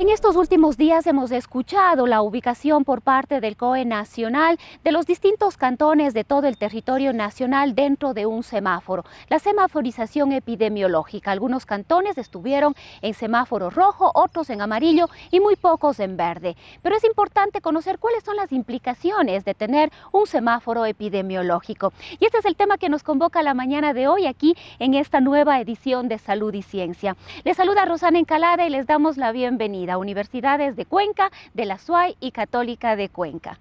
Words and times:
En 0.00 0.10
estos 0.10 0.36
últimos 0.36 0.76
días 0.76 1.08
hemos 1.08 1.32
escuchado 1.32 2.06
la 2.06 2.22
ubicación 2.22 2.84
por 2.84 3.02
parte 3.02 3.40
del 3.40 3.56
COE 3.56 3.84
nacional 3.84 4.56
de 4.84 4.92
los 4.92 5.06
distintos 5.06 5.56
cantones 5.56 6.14
de 6.14 6.22
todo 6.22 6.46
el 6.46 6.56
territorio 6.56 7.12
nacional 7.12 7.74
dentro 7.74 8.14
de 8.14 8.24
un 8.24 8.44
semáforo. 8.44 9.04
La 9.28 9.40
semaforización 9.40 10.30
epidemiológica. 10.30 11.32
Algunos 11.32 11.66
cantones 11.66 12.16
estuvieron 12.16 12.76
en 13.02 13.12
semáforo 13.12 13.70
rojo, 13.70 14.12
otros 14.14 14.50
en 14.50 14.60
amarillo 14.60 15.08
y 15.32 15.40
muy 15.40 15.56
pocos 15.56 15.98
en 15.98 16.16
verde. 16.16 16.56
Pero 16.80 16.94
es 16.94 17.02
importante 17.02 17.60
conocer 17.60 17.98
cuáles 17.98 18.22
son 18.22 18.36
las 18.36 18.52
implicaciones 18.52 19.44
de 19.44 19.54
tener 19.54 19.90
un 20.12 20.28
semáforo 20.28 20.86
epidemiológico. 20.86 21.92
Y 22.20 22.26
este 22.26 22.38
es 22.38 22.44
el 22.44 22.54
tema 22.54 22.78
que 22.78 22.88
nos 22.88 23.02
convoca 23.02 23.42
la 23.42 23.52
mañana 23.52 23.92
de 23.94 24.06
hoy 24.06 24.26
aquí 24.26 24.56
en 24.78 24.94
esta 24.94 25.20
nueva 25.20 25.60
edición 25.60 26.06
de 26.06 26.18
Salud 26.18 26.54
y 26.54 26.62
Ciencia. 26.62 27.16
Les 27.42 27.56
saluda 27.56 27.84
Rosana 27.84 28.20
Encalada 28.20 28.64
y 28.64 28.70
les 28.70 28.86
damos 28.86 29.16
la 29.16 29.32
bienvenida 29.32 29.87
universidades 29.96 30.76
de 30.76 30.84
Cuenca, 30.84 31.30
de 31.54 31.64
la 31.64 31.78
SUAY 31.78 32.16
y 32.20 32.32
Católica 32.32 32.96
de 32.96 33.08
Cuenca. 33.08 33.58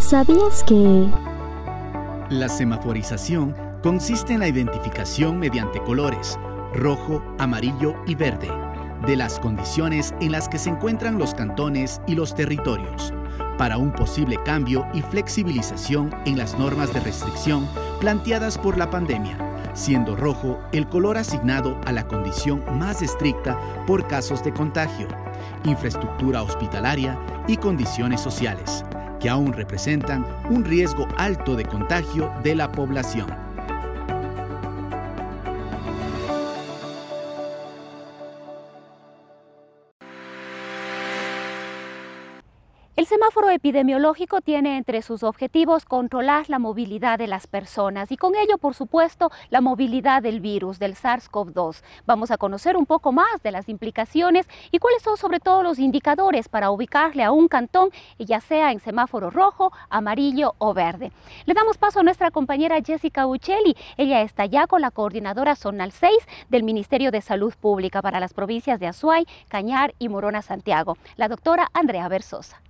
¿Sabías 0.00 0.64
que... 0.64 1.06
La 2.30 2.48
semaforización 2.48 3.54
consiste 3.82 4.34
en 4.34 4.40
la 4.40 4.48
identificación 4.48 5.38
mediante 5.38 5.82
colores, 5.82 6.38
rojo, 6.74 7.22
amarillo 7.38 7.94
y 8.06 8.14
verde, 8.14 8.50
de 9.06 9.16
las 9.16 9.38
condiciones 9.38 10.14
en 10.20 10.32
las 10.32 10.48
que 10.48 10.58
se 10.58 10.70
encuentran 10.70 11.18
los 11.18 11.34
cantones 11.34 12.00
y 12.06 12.14
los 12.14 12.34
territorios, 12.34 13.12
para 13.56 13.78
un 13.78 13.92
posible 13.92 14.36
cambio 14.44 14.86
y 14.92 15.02
flexibilización 15.02 16.14
en 16.26 16.38
las 16.38 16.58
normas 16.58 16.92
de 16.92 17.00
restricción 17.00 17.68
planteadas 18.00 18.58
por 18.58 18.76
la 18.76 18.90
pandemia 18.90 19.47
siendo 19.78 20.16
rojo 20.16 20.58
el 20.72 20.88
color 20.88 21.16
asignado 21.16 21.80
a 21.86 21.92
la 21.92 22.06
condición 22.06 22.62
más 22.78 23.00
estricta 23.00 23.58
por 23.86 24.06
casos 24.08 24.42
de 24.42 24.52
contagio, 24.52 25.06
infraestructura 25.64 26.42
hospitalaria 26.42 27.18
y 27.46 27.56
condiciones 27.56 28.20
sociales, 28.20 28.84
que 29.20 29.28
aún 29.28 29.52
representan 29.52 30.26
un 30.50 30.64
riesgo 30.64 31.06
alto 31.16 31.54
de 31.54 31.64
contagio 31.64 32.32
de 32.42 32.56
la 32.56 32.72
población. 32.72 33.47
El 42.98 43.06
semáforo 43.06 43.48
epidemiológico 43.48 44.40
tiene 44.40 44.76
entre 44.76 45.02
sus 45.02 45.22
objetivos 45.22 45.84
controlar 45.84 46.50
la 46.50 46.58
movilidad 46.58 47.16
de 47.16 47.28
las 47.28 47.46
personas 47.46 48.10
y 48.10 48.16
con 48.16 48.34
ello, 48.34 48.58
por 48.58 48.74
supuesto, 48.74 49.30
la 49.50 49.60
movilidad 49.60 50.20
del 50.20 50.40
virus, 50.40 50.80
del 50.80 50.96
SARS-CoV-2. 50.96 51.84
Vamos 52.06 52.32
a 52.32 52.38
conocer 52.38 52.76
un 52.76 52.86
poco 52.86 53.12
más 53.12 53.40
de 53.44 53.52
las 53.52 53.68
implicaciones 53.68 54.48
y 54.72 54.80
cuáles 54.80 55.00
son 55.00 55.16
sobre 55.16 55.38
todo 55.38 55.62
los 55.62 55.78
indicadores 55.78 56.48
para 56.48 56.72
ubicarle 56.72 57.22
a 57.22 57.30
un 57.30 57.46
cantón, 57.46 57.90
ya 58.18 58.40
sea 58.40 58.72
en 58.72 58.80
semáforo 58.80 59.30
rojo, 59.30 59.70
amarillo 59.90 60.56
o 60.58 60.74
verde. 60.74 61.12
Le 61.46 61.54
damos 61.54 61.78
paso 61.78 62.00
a 62.00 62.02
nuestra 62.02 62.32
compañera 62.32 62.82
Jessica 62.84 63.28
Uccelli. 63.28 63.76
Ella 63.96 64.22
está 64.22 64.44
ya 64.46 64.66
con 64.66 64.80
la 64.80 64.90
coordinadora 64.90 65.54
zonal 65.54 65.92
6 65.92 66.12
del 66.48 66.64
Ministerio 66.64 67.12
de 67.12 67.20
Salud 67.20 67.54
Pública 67.60 68.02
para 68.02 68.18
las 68.18 68.34
provincias 68.34 68.80
de 68.80 68.88
Azuay, 68.88 69.24
Cañar 69.46 69.94
y 70.00 70.08
Morona 70.08 70.42
Santiago, 70.42 70.98
la 71.16 71.28
doctora 71.28 71.68
Andrea 71.74 72.08
Versosa. 72.08 72.60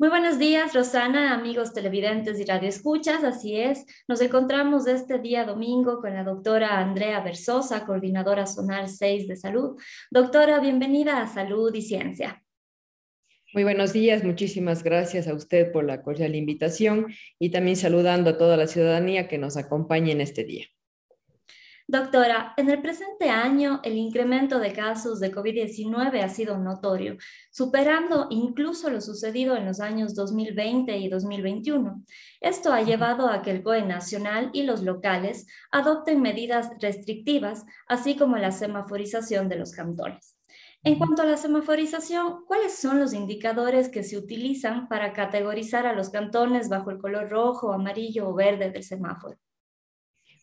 Muy 0.00 0.10
buenos 0.10 0.38
días, 0.38 0.74
Rosana, 0.74 1.34
amigos 1.34 1.72
televidentes 1.72 2.38
y 2.38 2.44
radioescuchas. 2.44 3.24
Así 3.24 3.56
es, 3.56 3.84
nos 4.06 4.20
encontramos 4.20 4.86
este 4.86 5.18
día 5.18 5.44
domingo 5.44 6.00
con 6.00 6.14
la 6.14 6.22
doctora 6.22 6.78
Andrea 6.78 7.18
Versosa, 7.18 7.84
coordinadora 7.84 8.46
zonal 8.46 8.88
6 8.88 9.26
de 9.26 9.34
salud. 9.34 9.76
Doctora, 10.08 10.60
bienvenida 10.60 11.20
a 11.20 11.26
Salud 11.26 11.74
y 11.74 11.82
Ciencia. 11.82 12.44
Muy 13.52 13.64
buenos 13.64 13.92
días, 13.92 14.22
muchísimas 14.22 14.84
gracias 14.84 15.26
a 15.26 15.34
usted 15.34 15.72
por 15.72 15.82
la 15.82 16.00
cordial 16.00 16.36
invitación 16.36 17.08
y 17.40 17.50
también 17.50 17.76
saludando 17.76 18.30
a 18.30 18.38
toda 18.38 18.56
la 18.56 18.68
ciudadanía 18.68 19.26
que 19.26 19.38
nos 19.38 19.56
acompañe 19.56 20.12
en 20.12 20.20
este 20.20 20.44
día. 20.44 20.66
Doctora, 21.90 22.52
en 22.58 22.68
el 22.68 22.82
presente 22.82 23.30
año 23.30 23.80
el 23.82 23.96
incremento 23.96 24.58
de 24.58 24.74
casos 24.74 25.20
de 25.20 25.32
COVID-19 25.32 26.22
ha 26.22 26.28
sido 26.28 26.58
notorio, 26.58 27.16
superando 27.50 28.26
incluso 28.28 28.90
lo 28.90 29.00
sucedido 29.00 29.56
en 29.56 29.64
los 29.64 29.80
años 29.80 30.14
2020 30.14 30.98
y 30.98 31.08
2021. 31.08 32.04
Esto 32.42 32.74
ha 32.74 32.82
llevado 32.82 33.30
a 33.30 33.40
que 33.40 33.52
el 33.52 33.62
COE 33.62 33.86
nacional 33.86 34.50
y 34.52 34.64
los 34.64 34.82
locales 34.82 35.46
adopten 35.70 36.20
medidas 36.20 36.68
restrictivas, 36.78 37.64
así 37.86 38.16
como 38.16 38.36
la 38.36 38.52
semaforización 38.52 39.48
de 39.48 39.56
los 39.56 39.72
cantones. 39.72 40.36
En 40.82 40.98
cuanto 40.98 41.22
a 41.22 41.24
la 41.24 41.38
semaforización, 41.38 42.44
¿cuáles 42.46 42.74
son 42.74 43.00
los 43.00 43.14
indicadores 43.14 43.88
que 43.88 44.02
se 44.02 44.18
utilizan 44.18 44.88
para 44.88 45.14
categorizar 45.14 45.86
a 45.86 45.94
los 45.94 46.10
cantones 46.10 46.68
bajo 46.68 46.90
el 46.90 46.98
color 46.98 47.30
rojo, 47.30 47.72
amarillo 47.72 48.28
o 48.28 48.34
verde 48.34 48.70
del 48.70 48.82
semáforo? 48.82 49.38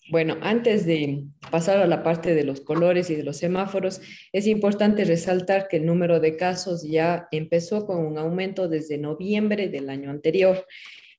Bueno, 0.08 0.38
antes 0.42 0.86
de 0.86 1.24
pasar 1.50 1.80
a 1.80 1.88
la 1.88 2.04
parte 2.04 2.36
de 2.36 2.44
los 2.44 2.62
colores 2.62 3.10
y 3.10 3.16
de 3.16 3.24
los 3.24 3.38
semáforos, 3.38 4.02
es 4.32 4.46
importante 4.46 5.04
resaltar 5.04 5.68
que 5.68 5.78
el 5.78 5.86
número 5.86 6.20
de 6.20 6.38
casos 6.38 6.84
ya 6.88 7.28
empezó 7.32 7.88
con 7.88 8.06
un 8.06 8.20
aumento 8.20 8.68
desde 8.68 9.00
noviembre 9.00 9.68
del 9.68 9.90
año 9.90 10.12
anterior. 10.12 10.68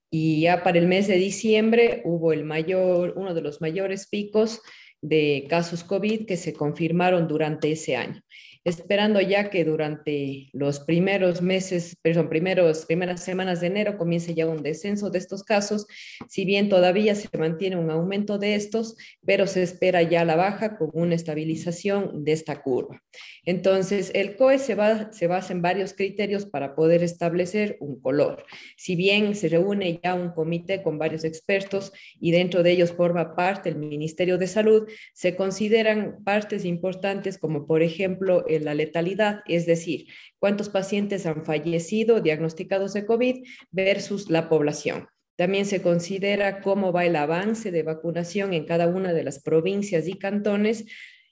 Y 0.08 0.42
ya 0.42 0.62
para 0.62 0.78
el 0.78 0.86
mes 0.86 1.08
de 1.08 1.16
diciembre 1.16 2.02
hubo 2.04 2.32
el 2.32 2.44
mayor, 2.44 3.14
uno 3.16 3.34
de 3.34 3.42
los 3.42 3.60
mayores 3.60 4.06
picos 4.06 4.62
de 5.02 5.46
casos 5.48 5.82
COVID 5.82 6.24
que 6.24 6.36
se 6.36 6.52
confirmaron 6.52 7.26
durante 7.26 7.72
ese 7.72 7.96
año 7.96 8.22
esperando 8.66 9.20
ya 9.20 9.48
que 9.48 9.64
durante 9.64 10.48
los 10.52 10.80
primeros 10.80 11.40
meses, 11.40 11.96
perdón, 12.02 12.28
primeros, 12.28 12.84
primeras 12.84 13.22
semanas 13.22 13.60
de 13.60 13.68
enero 13.68 13.96
comience 13.96 14.34
ya 14.34 14.48
un 14.48 14.60
descenso 14.60 15.08
de 15.08 15.18
estos 15.18 15.44
casos, 15.44 15.86
si 16.28 16.44
bien 16.44 16.68
todavía 16.68 17.14
se 17.14 17.28
mantiene 17.38 17.76
un 17.76 17.90
aumento 17.90 18.38
de 18.38 18.56
estos, 18.56 18.96
pero 19.24 19.46
se 19.46 19.62
espera 19.62 20.02
ya 20.02 20.24
la 20.24 20.34
baja 20.34 20.76
con 20.76 20.90
una 20.94 21.14
estabilización 21.14 22.24
de 22.24 22.32
esta 22.32 22.60
curva. 22.60 23.00
Entonces, 23.44 24.10
el 24.14 24.34
COE 24.34 24.58
se, 24.58 24.74
va, 24.74 25.12
se 25.12 25.28
basa 25.28 25.52
en 25.52 25.62
varios 25.62 25.94
criterios 25.94 26.44
para 26.44 26.74
poder 26.74 27.04
establecer 27.04 27.76
un 27.78 28.00
color. 28.00 28.44
Si 28.76 28.96
bien 28.96 29.36
se 29.36 29.48
reúne 29.48 30.00
ya 30.02 30.14
un 30.14 30.32
comité 30.32 30.82
con 30.82 30.98
varios 30.98 31.22
expertos 31.22 31.92
y 32.20 32.32
dentro 32.32 32.64
de 32.64 32.72
ellos 32.72 32.90
forma 32.90 33.36
parte 33.36 33.68
el 33.68 33.76
Ministerio 33.76 34.38
de 34.38 34.48
Salud, 34.48 34.88
se 35.14 35.36
consideran 35.36 36.24
partes 36.24 36.64
importantes 36.64 37.38
como 37.38 37.68
por 37.68 37.82
ejemplo 37.82 38.44
la 38.64 38.74
letalidad, 38.74 39.40
es 39.46 39.66
decir, 39.66 40.06
cuántos 40.38 40.68
pacientes 40.68 41.26
han 41.26 41.44
fallecido 41.44 42.20
diagnosticados 42.20 42.92
de 42.94 43.06
COVID 43.06 43.44
versus 43.70 44.30
la 44.30 44.48
población. 44.48 45.08
También 45.36 45.66
se 45.66 45.82
considera 45.82 46.62
cómo 46.62 46.92
va 46.92 47.04
el 47.04 47.16
avance 47.16 47.70
de 47.70 47.82
vacunación 47.82 48.54
en 48.54 48.64
cada 48.64 48.86
una 48.86 49.12
de 49.12 49.22
las 49.22 49.42
provincias 49.42 50.08
y 50.08 50.14
cantones 50.18 50.86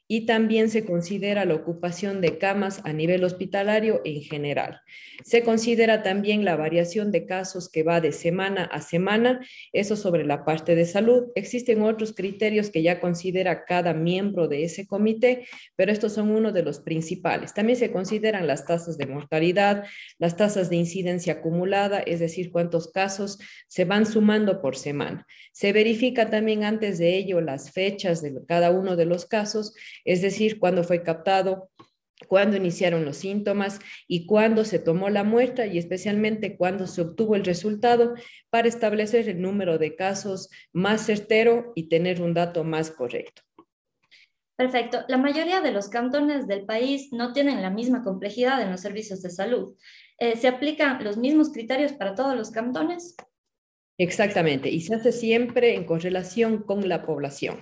y 0.07 0.27
también 0.27 0.69
se 0.69 0.85
considera 0.85 1.45
la 1.45 1.55
ocupación 1.55 2.21
de 2.21 2.39
camas 2.39 2.81
a 2.85 2.93
nivel 2.93 3.25
hospitalario 3.25 4.03
en 4.05 4.21
general. 4.21 4.81
Se 5.25 5.43
considera 5.43 6.03
también 6.03 6.45
la 6.45 6.57
variación 6.57 7.11
de 7.11 7.25
casos 7.25 7.71
que 7.71 7.83
va 7.83 8.01
de 8.01 8.13
semana 8.13 8.65
a 8.65 8.83
semana, 8.83 9.41
eso 9.73 9.97
sobre 9.97 10.27
la 10.27 10.45
parte 10.45 10.75
de 10.75 10.85
salud. 10.85 11.25
Existen 11.35 11.83
otros 11.83 12.13
criterios 12.15 12.69
que 12.69 12.83
ya 12.83 13.01
considera 13.01 13.65
cada 13.65 13.95
miembro 13.95 14.47
de 14.47 14.65
ese 14.65 14.87
comité, 14.87 15.47
pero 15.77 15.91
estos 15.91 16.13
son 16.13 16.31
uno 16.31 16.53
de 16.53 16.63
los 16.63 16.81
principales. 16.81 17.55
También 17.55 17.79
se 17.79 17.91
consideran 17.91 18.47
las 18.47 18.67
tasas 18.67 18.99
de 18.99 19.07
mortalidad, 19.07 19.85
las 20.19 20.37
tasas 20.37 20.69
de 20.69 20.77
incidencia 20.77 21.35
acumulada, 21.35 22.01
es 22.01 22.21
decir, 22.21 22.51
cuántos 22.53 22.93
casos 22.93 23.39
se 23.69 23.85
van 23.87 24.05
sumando 24.05 24.61
por 24.61 24.77
semana. 24.77 25.27
Se 25.53 25.73
verifica 25.73 26.29
también 26.29 26.65
antes 26.65 26.99
de 26.99 27.17
ello 27.17 27.41
las 27.41 27.71
fechas 27.71 28.21
de 28.21 28.35
cada 28.47 28.71
uno 28.71 28.97
de 28.97 29.07
los 29.07 29.25
casos 29.25 29.73
es 30.05 30.23
decir, 30.23 30.59
cuándo 30.59 30.85
fue 30.85 31.03
captado, 31.03 31.71
cuándo 32.29 32.57
iniciaron 32.57 33.05
los 33.05 33.19
síntomas 33.19 33.81
y 34.07 34.27
cuándo 34.27 34.65
se 34.65 34.79
tomó 34.79 35.11
la 35.11 35.25
muestra 35.25 35.67
y 35.67 35.79
especialmente 35.79 36.57
cuándo 36.57 36.87
se 36.87 37.03
obtuvo 37.03 37.37
el 37.37 37.45
resultado 37.45 38.15
para 38.51 38.69
establecer 38.69 39.29
el 39.29 39.41
número 39.41 39.79
de 39.79 39.97
casos 39.97 40.51
más 40.73 41.07
certero 41.07 41.73
y 41.75 41.89
tener 41.89 42.23
un 42.23 42.35
dato 42.35 42.65
más 42.65 42.91
correcto. 42.91 43.43
Perfecto. 44.57 45.05
La 45.09 45.17
mayoría 45.17 45.61
de 45.61 45.73
los 45.73 45.89
cantones 45.89 46.47
del 46.47 46.65
país 46.65 47.13
no 47.13 47.33
tienen 47.33 47.61
la 47.61 47.71
misma 47.71 48.05
complejidad 48.05 48.63
en 48.63 48.71
los 48.71 48.81
servicios 48.81 49.21
de 49.21 49.31
salud. 49.31 49.77
Eh, 50.19 50.37
¿Se 50.37 50.47
aplican 50.47 51.03
los 51.03 51.17
mismos 51.17 51.53
criterios 51.53 51.93
para 51.93 52.15
todos 52.15 52.37
los 52.37 52.53
cantones? 52.53 53.17
Exactamente, 53.97 54.71
y 54.71 54.81
se 54.81 54.97
hace 54.97 55.13
siempre 55.13 55.77
en 55.77 55.85
correlación 55.85 56.65
con 56.65 56.89
la 56.89 57.07
población, 57.07 57.61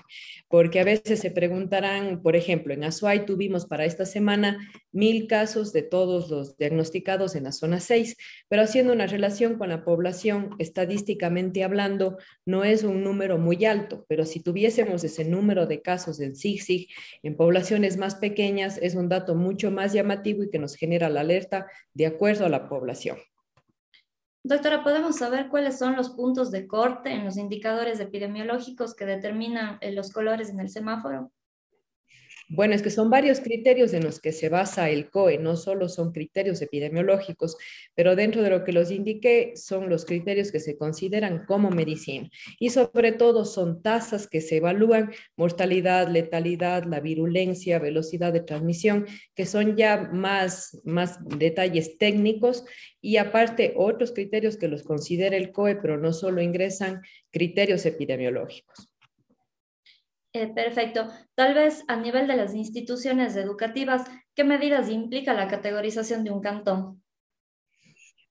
porque 0.49 0.81
a 0.81 0.85
veces 0.85 1.21
se 1.21 1.31
preguntarán, 1.31 2.23
por 2.23 2.37
ejemplo, 2.37 2.73
en 2.73 2.85
Azuay 2.85 3.27
tuvimos 3.27 3.67
para 3.67 3.85
esta 3.85 4.07
semana 4.07 4.57
mil 4.93 5.27
casos 5.27 5.75
de 5.75 5.83
todos 5.83 6.31
los 6.31 6.57
diagnosticados 6.57 7.35
en 7.35 7.45
la 7.45 7.53
zona 7.53 7.81
6, 7.81 8.17
pero 8.49 8.63
haciendo 8.63 8.95
una 8.95 9.07
relación 9.07 9.59
con 9.59 9.69
la 9.69 9.85
población, 9.85 10.57
estadísticamente 10.59 11.65
hablando, 11.65 12.17
no 12.47 12.65
es 12.65 12.83
un 12.83 13.05
número 13.05 13.37
muy 13.37 13.67
alto, 13.67 14.07
pero 14.09 14.25
si 14.25 14.41
tuviésemos 14.41 15.05
ese 15.05 15.27
número 15.27 15.67
de 15.67 15.83
casos 15.83 16.19
en 16.19 16.35
SIGSIG 16.35 16.89
en 17.23 17.37
poblaciones 17.37 17.99
más 17.99 18.15
pequeñas, 18.15 18.79
es 18.81 18.95
un 18.95 19.11
dato 19.11 19.35
mucho 19.35 19.71
más 19.71 19.93
llamativo 19.93 20.45
y 20.45 20.51
que 20.51 20.59
nos 20.59 20.77
genera 20.77 21.11
la 21.11 21.21
alerta 21.21 21.67
de 21.93 22.07
acuerdo 22.07 22.47
a 22.47 22.49
la 22.49 22.71
población. 22.71 23.19
Doctora, 24.45 24.83
¿podemos 24.83 25.19
saber 25.19 25.49
cuáles 25.49 25.79
son 25.79 25.95
los 25.95 26.11
puntos 26.11 26.51
de 26.51 26.67
corte 26.67 27.11
en 27.13 27.25
los 27.25 27.37
indicadores 27.37 28.01
epidemiológicos 28.01 28.95
que 28.95 29.07
determinan 29.07 29.79
eh, 29.81 29.93
los 29.93 30.11
colores 30.13 30.51
en 30.51 30.59
el 30.59 30.69
semáforo? 30.69 31.31
Bueno, 32.49 32.75
es 32.75 32.83
que 32.83 32.91
son 32.91 33.11
varios 33.11 33.41
criterios 33.41 33.93
en 33.93 34.05
los 34.05 34.21
que 34.21 34.33
se 34.33 34.49
basa 34.49 34.91
el 34.91 35.11
COE, 35.11 35.39
no 35.39 35.57
solo 35.57 35.89
son 35.89 36.13
criterios 36.13 36.61
epidemiológicos, 36.61 37.57
pero 37.95 38.17
dentro 38.17 38.43
de 38.43 38.51
lo 38.51 38.65
que 38.65 38.73
los 38.73 38.91
indiqué 38.91 39.53
son 39.57 39.89
los 39.89 40.05
criterios 40.05 40.53
que 40.53 40.61
se 40.61 40.77
consideran 40.77 41.45
como 41.47 41.71
medicina 41.71 42.29
y 42.59 42.71
sobre 42.71 43.13
todo 43.13 43.45
son 43.45 43.83
tasas 43.83 44.27
que 44.27 44.41
se 44.41 44.57
evalúan, 44.57 45.13
mortalidad, 45.37 46.09
letalidad, 46.09 46.85
la 46.85 47.01
virulencia, 47.01 47.79
velocidad 47.79 48.33
de 48.33 48.41
transmisión, 48.41 49.07
que 49.35 49.47
son 49.47 49.77
ya 49.77 50.11
más, 50.13 50.81
más 50.85 51.19
detalles 51.39 51.99
técnicos 51.99 52.65
y 53.01 53.17
aparte 53.17 53.75
otros 53.77 54.13
criterios 54.13 54.57
que 54.57 54.69
los 54.69 54.83
considera 54.83 55.37
el 55.37 55.53
COE, 55.53 55.77
pero 55.77 55.99
no 55.99 56.13
solo 56.13 56.43
ingresan 56.43 57.03
criterios 57.31 57.87
epidemiológicos. 57.87 58.92
Eh, 60.35 60.49
perfecto. 60.55 61.09
Tal 61.35 61.55
vez 61.55 61.85
a 61.89 61.97
nivel 61.97 62.27
de 62.27 62.37
las 62.37 62.55
instituciones 62.55 63.37
educativas, 63.37 64.03
¿qué 64.35 64.45
medidas 64.45 64.89
implica 64.91 65.33
la 65.35 65.49
categorización 65.49 66.25
de 66.25 66.31
un 66.31 66.41
cantón? 66.41 67.02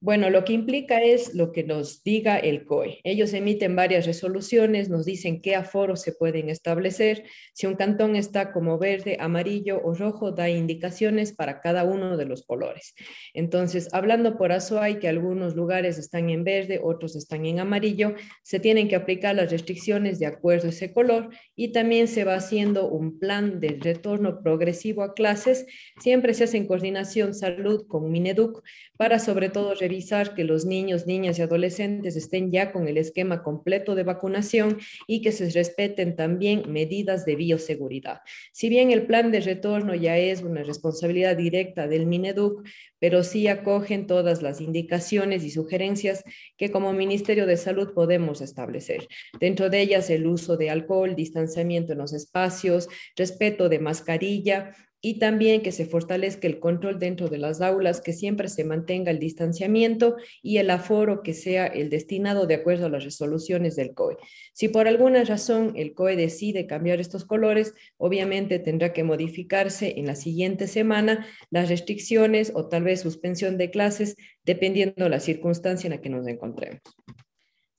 Bueno, 0.04 0.32
lo 0.32 0.44
que 0.46 0.54
implica 0.54 1.00
es 1.04 1.36
lo 1.36 1.52
que 1.52 1.64
nos 1.64 2.04
diga 2.04 2.40
el 2.40 2.66
COE. 2.66 3.02
Ellos 3.04 3.34
emiten 3.34 3.76
varias 3.76 4.08
resoluciones, 4.08 4.90
nos 4.90 5.06
dicen 5.06 5.44
qué 5.44 5.54
aforos 5.56 6.02
se 6.02 6.12
pueden 6.12 6.50
establecer. 6.50 7.26
Si 7.54 7.68
un 7.68 7.76
cantón 7.76 8.16
está 8.16 8.52
como 8.52 8.80
verde, 8.80 9.18
amarillo 9.20 9.80
o 9.84 9.94
rojo, 9.94 10.32
da 10.32 10.50
indicaciones 10.50 11.34
para 11.34 11.62
cada 11.62 11.84
uno 11.84 12.18
de 12.18 12.26
los 12.26 12.48
colores. 12.48 12.96
Entonces, 13.36 13.90
hablando 13.94 14.40
por 14.40 14.52
Azuay, 14.52 14.98
que 14.98 15.08
algunos 15.08 15.56
lugares 15.56 16.00
están 16.00 16.32
en 16.32 16.44
verde, 16.44 16.82
otros 16.84 17.16
están 17.16 17.46
en 17.46 17.60
amarillo, 17.60 18.16
se 18.42 18.60
tienen 18.60 18.88
que 18.88 18.96
aplicar 18.96 19.36
las 19.36 19.52
restricciones 19.52 20.18
de 20.18 20.26
acuerdo 20.26 20.66
a 20.66 20.72
ese 20.72 20.92
color 20.94 21.30
y 21.56 21.74
también 21.74 22.08
se 22.08 22.24
va 22.24 22.34
haciendo 22.34 22.90
un 22.90 23.20
plan 23.20 23.60
de 23.60 23.78
retorno 23.80 24.42
progresivo 24.42 25.04
a 25.04 25.14
clases. 25.14 25.68
Siempre 26.00 26.34
se 26.34 26.46
hace 26.46 26.58
en 26.58 26.66
coordinación 26.66 27.36
salud 27.36 27.86
con 27.88 28.10
Mineduc 28.10 28.64
para 28.98 29.20
sobre 29.20 29.50
todo 29.50 29.76
revisar 29.76 29.91
que 30.36 30.44
los 30.44 30.66
niños, 30.66 31.06
niñas 31.06 31.38
y 31.38 31.42
adolescentes 31.42 32.16
estén 32.16 32.52
ya 32.52 32.72
con 32.72 32.88
el 32.88 32.98
esquema 32.98 33.44
completo 33.44 33.94
de 33.94 34.04
vacunación 34.04 34.78
y 35.08 35.22
que 35.22 35.32
se 35.32 35.50
respeten 35.50 36.16
también 36.16 36.64
medidas 36.72 37.26
de 37.26 37.36
bioseguridad. 37.36 38.22
Si 38.54 38.70
bien 38.70 38.92
el 38.92 39.06
plan 39.06 39.32
de 39.32 39.42
retorno 39.42 39.94
ya 39.94 40.18
es 40.18 40.42
una 40.44 40.64
responsabilidad 40.64 41.36
directa 41.36 41.88
del 41.88 42.06
Mineduc, 42.06 42.66
pero 43.00 43.24
sí 43.24 43.48
acogen 43.48 44.08
todas 44.08 44.42
las 44.42 44.62
indicaciones 44.62 45.44
y 45.44 45.50
sugerencias 45.50 46.24
que 46.56 46.72
como 46.72 46.94
Ministerio 46.94 47.46
de 47.46 47.58
Salud 47.58 47.94
podemos 47.94 48.42
establecer. 48.42 49.08
Dentro 49.40 49.70
de 49.70 49.82
ellas 49.82 50.10
el 50.10 50.26
uso 50.26 50.56
de 50.56 50.70
alcohol, 50.70 51.16
distanciamiento 51.16 51.94
en 51.94 52.00
los 52.00 52.14
espacios, 52.14 52.88
respeto 53.16 53.70
de 53.70 53.80
mascarilla, 53.80 54.74
y 55.02 55.18
también 55.18 55.62
que 55.62 55.72
se 55.72 55.86
fortalezca 55.86 56.48
el 56.48 56.60
control 56.60 57.00
dentro 57.00 57.28
de 57.28 57.40
las 57.40 57.60
aulas, 57.60 58.02
que 58.02 58.14
siempre 58.14 58.48
se 58.48 58.64
mantenga 58.64 59.12
el 59.12 59.20
distanciamiento 59.20 60.16
y 60.44 60.58
el 60.58 60.70
aforo 60.70 61.24
que 61.24 61.34
sea 61.34 61.66
el 61.66 61.90
destinado 61.90 62.46
de 62.46 62.56
acuerdo 62.56 62.86
a 62.86 62.90
las 62.90 63.04
resoluciones 63.04 63.76
del 63.76 63.94
COE. 63.94 64.18
Si 64.54 64.68
por 64.70 64.88
alguna 64.88 65.24
razón 65.24 65.74
el 65.76 65.94
COE 65.94 66.16
decide 66.16 66.68
cambiar 66.68 67.00
estos 67.00 67.26
colores, 67.26 67.74
obviamente 67.98 68.60
tendrá 68.60 68.94
que 68.94 69.04
modificarse 69.04 69.96
en 69.98 70.06
la 70.06 70.16
siguiente 70.16 70.68
semana 70.68 71.26
las 71.50 71.70
restricciones 71.70 72.52
o 72.54 72.68
tal 72.68 72.84
vez 72.84 73.02
suspensión 73.02 73.58
de 73.58 73.72
clases, 73.72 74.16
dependiendo 74.46 75.04
de 75.04 75.10
la 75.10 75.20
circunstancia 75.20 75.88
en 75.88 75.94
la 75.94 76.02
que 76.02 76.10
nos 76.10 76.28
encontremos. 76.28 76.82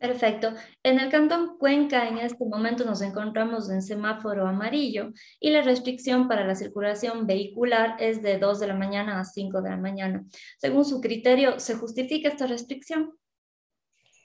Perfecto. 0.02 0.52
En 0.82 0.98
el 0.98 1.10
cantón 1.10 1.58
Cuenca 1.58 2.08
en 2.08 2.18
este 2.18 2.44
momento 2.44 2.84
nos 2.84 3.02
encontramos 3.02 3.70
en 3.70 3.82
semáforo 3.82 4.48
amarillo 4.48 5.12
y 5.38 5.50
la 5.50 5.62
restricción 5.62 6.26
para 6.26 6.44
la 6.44 6.56
circulación 6.56 7.24
vehicular 7.24 7.94
es 8.00 8.20
de 8.20 8.36
2 8.36 8.58
de 8.58 8.66
la 8.66 8.74
mañana 8.74 9.20
a 9.20 9.24
5 9.24 9.62
de 9.62 9.70
la 9.70 9.76
mañana. 9.76 10.24
Según 10.58 10.84
su 10.84 11.00
criterio, 11.00 11.60
¿se 11.60 11.76
justifica 11.76 12.28
esta 12.28 12.48
restricción? 12.48 13.12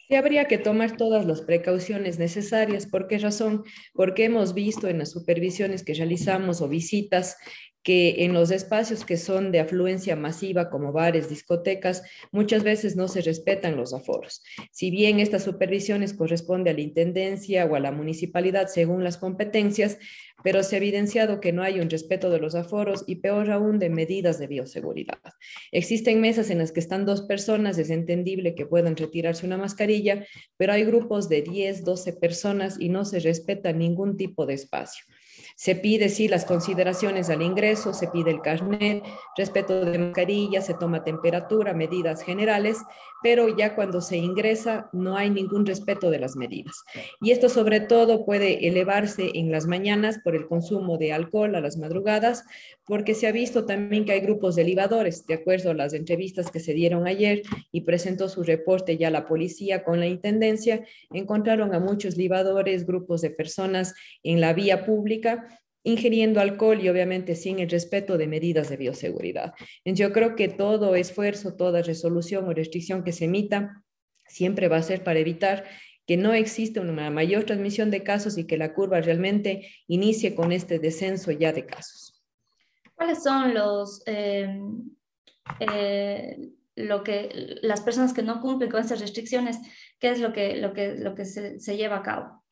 Sí, 0.08 0.16
habría 0.16 0.46
que 0.46 0.58
tomar 0.58 0.98
todas 0.98 1.28
las 1.28 1.42
precauciones 1.42 2.18
necesarias. 2.18 2.88
¿Por 2.88 3.08
qué 3.08 3.20
razón? 3.20 3.64
Porque 3.94 4.26
hemos 4.26 4.56
visto 4.56 4.88
en 4.88 4.98
las 4.98 5.12
supervisiones 5.12 5.84
que 5.84 5.94
realizamos 5.94 6.60
o 6.62 6.70
visitas 6.70 7.38
que 7.88 8.26
en 8.26 8.34
los 8.34 8.52
espacios 8.52 9.06
que 9.06 9.16
son 9.16 9.54
de 9.54 9.62
afluencia 9.62 10.18
masiva 10.18 10.70
como 10.70 10.92
bares, 10.92 11.30
discotecas, 11.30 12.04
muchas 12.34 12.62
veces 12.62 12.98
no 12.98 13.08
se 13.08 13.22
respetan 13.22 13.78
los 13.78 13.94
aforos. 13.94 14.44
Si 14.72 14.92
bien 14.92 15.22
estas 15.22 15.46
supervisiones 15.46 16.14
corresponde 16.14 16.70
a 16.70 16.74
la 16.74 16.82
intendencia 16.82 17.66
o 17.66 17.76
a 17.76 17.80
la 17.80 17.94
municipalidad 17.94 18.68
según 18.68 19.06
las 19.06 19.18
competencias, 19.18 20.00
pero 20.44 20.64
se 20.64 20.76
ha 20.76 20.80
evidenciado 20.80 21.40
que 21.40 21.54
no 21.54 21.64
hay 21.64 21.80
un 21.80 21.90
respeto 21.90 22.30
de 22.30 22.40
los 22.40 22.56
aforos 22.56 23.06
y 23.08 23.16
peor 23.16 23.50
aún 23.52 23.80
de 23.80 23.90
medidas 23.90 24.38
de 24.38 24.48
bioseguridad. 24.48 25.20
Existen 25.72 26.20
mesas 26.20 26.50
en 26.50 26.58
las 26.58 26.74
que 26.74 26.82
están 26.82 27.06
dos 27.06 27.22
personas, 27.22 27.78
es 27.78 27.90
entendible 27.90 28.54
que 28.54 28.66
puedan 28.66 28.98
retirarse 28.98 29.46
una 29.46 29.56
mascarilla, 29.56 30.28
pero 30.58 30.74
hay 30.74 30.84
grupos 30.84 31.30
de 31.30 31.42
10, 31.42 31.86
12 31.86 32.12
personas 32.12 32.76
y 32.82 32.90
no 32.90 33.06
se 33.06 33.22
respeta 33.22 33.72
ningún 33.72 34.18
tipo 34.18 34.46
de 34.46 34.56
espacio. 34.56 35.06
Se 35.60 35.74
pide, 35.74 36.10
sí, 36.10 36.28
las 36.28 36.46
consideraciones 36.46 37.32
al 37.32 37.42
ingreso, 37.42 37.92
se 37.92 38.08
pide 38.10 38.30
el 38.30 38.42
carnet, 38.42 39.04
respeto 39.36 39.84
de 39.84 39.98
mascarilla, 39.98 40.62
se 40.62 40.76
toma 40.76 41.04
temperatura, 41.04 41.74
medidas 41.74 42.22
generales, 42.22 42.78
pero 43.24 43.58
ya 43.58 43.74
cuando 43.74 44.00
se 44.00 44.18
ingresa 44.18 44.88
no 44.94 45.18
hay 45.18 45.32
ningún 45.32 45.66
respeto 45.66 46.12
de 46.12 46.20
las 46.20 46.36
medidas. 46.36 46.84
Y 47.22 47.32
esto 47.32 47.50
sobre 47.50 47.80
todo 47.80 48.24
puede 48.24 48.68
elevarse 48.68 49.32
en 49.34 49.52
las 49.52 49.66
mañanas 49.66 50.20
por 50.24 50.36
el 50.36 50.46
consumo 50.46 51.00
de 51.00 51.12
alcohol 51.12 51.56
a 51.56 51.60
las 51.60 51.78
madrugadas, 51.78 52.44
porque 52.86 53.16
se 53.16 53.26
ha 53.26 53.32
visto 53.32 53.66
también 53.66 54.06
que 54.06 54.12
hay 54.12 54.20
grupos 54.20 54.56
de 54.56 54.64
libadores, 54.64 55.26
de 55.26 55.34
acuerdo 55.34 55.72
a 55.72 55.74
las 55.74 55.94
entrevistas 55.94 56.52
que 56.52 56.60
se 56.60 56.74
dieron 56.74 57.08
ayer 57.08 57.42
y 57.72 57.82
presentó 57.82 58.30
su 58.30 58.44
reporte 58.44 58.96
ya 58.98 59.10
la 59.10 59.26
policía 59.26 59.84
con 59.84 60.00
la 60.00 60.06
intendencia, 60.06 60.86
encontraron 61.12 61.74
a 61.74 61.80
muchos 61.80 62.16
libadores, 62.16 62.86
grupos 62.86 63.22
de 63.22 63.32
personas 63.32 63.96
en 64.22 64.40
la 64.40 64.54
vía 64.54 64.86
pública 64.86 65.47
ingiriendo 65.84 66.42
alcohol 66.42 66.82
y 66.82 66.90
obviamente 66.90 67.36
sin 67.36 67.60
el 67.60 67.70
respeto 67.70 68.18
de 68.18 68.28
medidas 68.28 68.70
de 68.70 68.78
bioseguridad. 68.78 69.54
Yo 69.86 70.12
creo 70.12 70.36
que 70.36 70.50
todo 70.50 70.96
esfuerzo, 70.96 71.56
toda 71.56 71.82
resolución 71.82 72.46
o 72.48 72.54
restricción 72.54 73.04
que 73.04 73.14
se 73.14 73.26
emita 73.26 73.84
siempre 74.28 74.68
va 74.68 74.78
a 74.78 74.84
ser 74.84 75.04
para 75.04 75.20
evitar 75.20 75.64
que 76.06 76.18
no 76.18 76.34
existe 76.34 76.80
una 76.80 77.10
mayor 77.10 77.44
transmisión 77.44 77.92
de 77.92 78.04
casos 78.04 78.38
y 78.38 78.46
que 78.46 78.58
la 78.58 78.74
curva 78.74 79.02
realmente 79.02 79.70
inicie 79.88 80.36
con 80.36 80.52
este 80.52 80.80
descenso 80.80 81.32
ya 81.32 81.52
de 81.52 81.66
casos. 81.66 82.24
¿Cuáles 82.96 83.22
son 83.22 83.54
los, 83.54 84.02
eh, 84.06 84.60
eh, 85.60 86.50
lo 86.76 87.04
que, 87.04 87.58
las 87.62 87.82
personas 87.82 88.14
que 88.14 88.24
no 88.24 88.42
cumplen 88.42 88.72
con 88.72 88.80
estas 88.80 89.02
restricciones? 89.02 89.58
¿Qué 90.00 90.10
es 90.10 90.20
lo 90.20 90.32
que, 90.32 90.56
lo 90.56 90.74
que, 90.74 90.96
lo 90.96 91.14
que 91.14 91.26
se 91.26 91.78
lleva 91.78 91.98
a 91.98 92.04
cabo? 92.04 92.47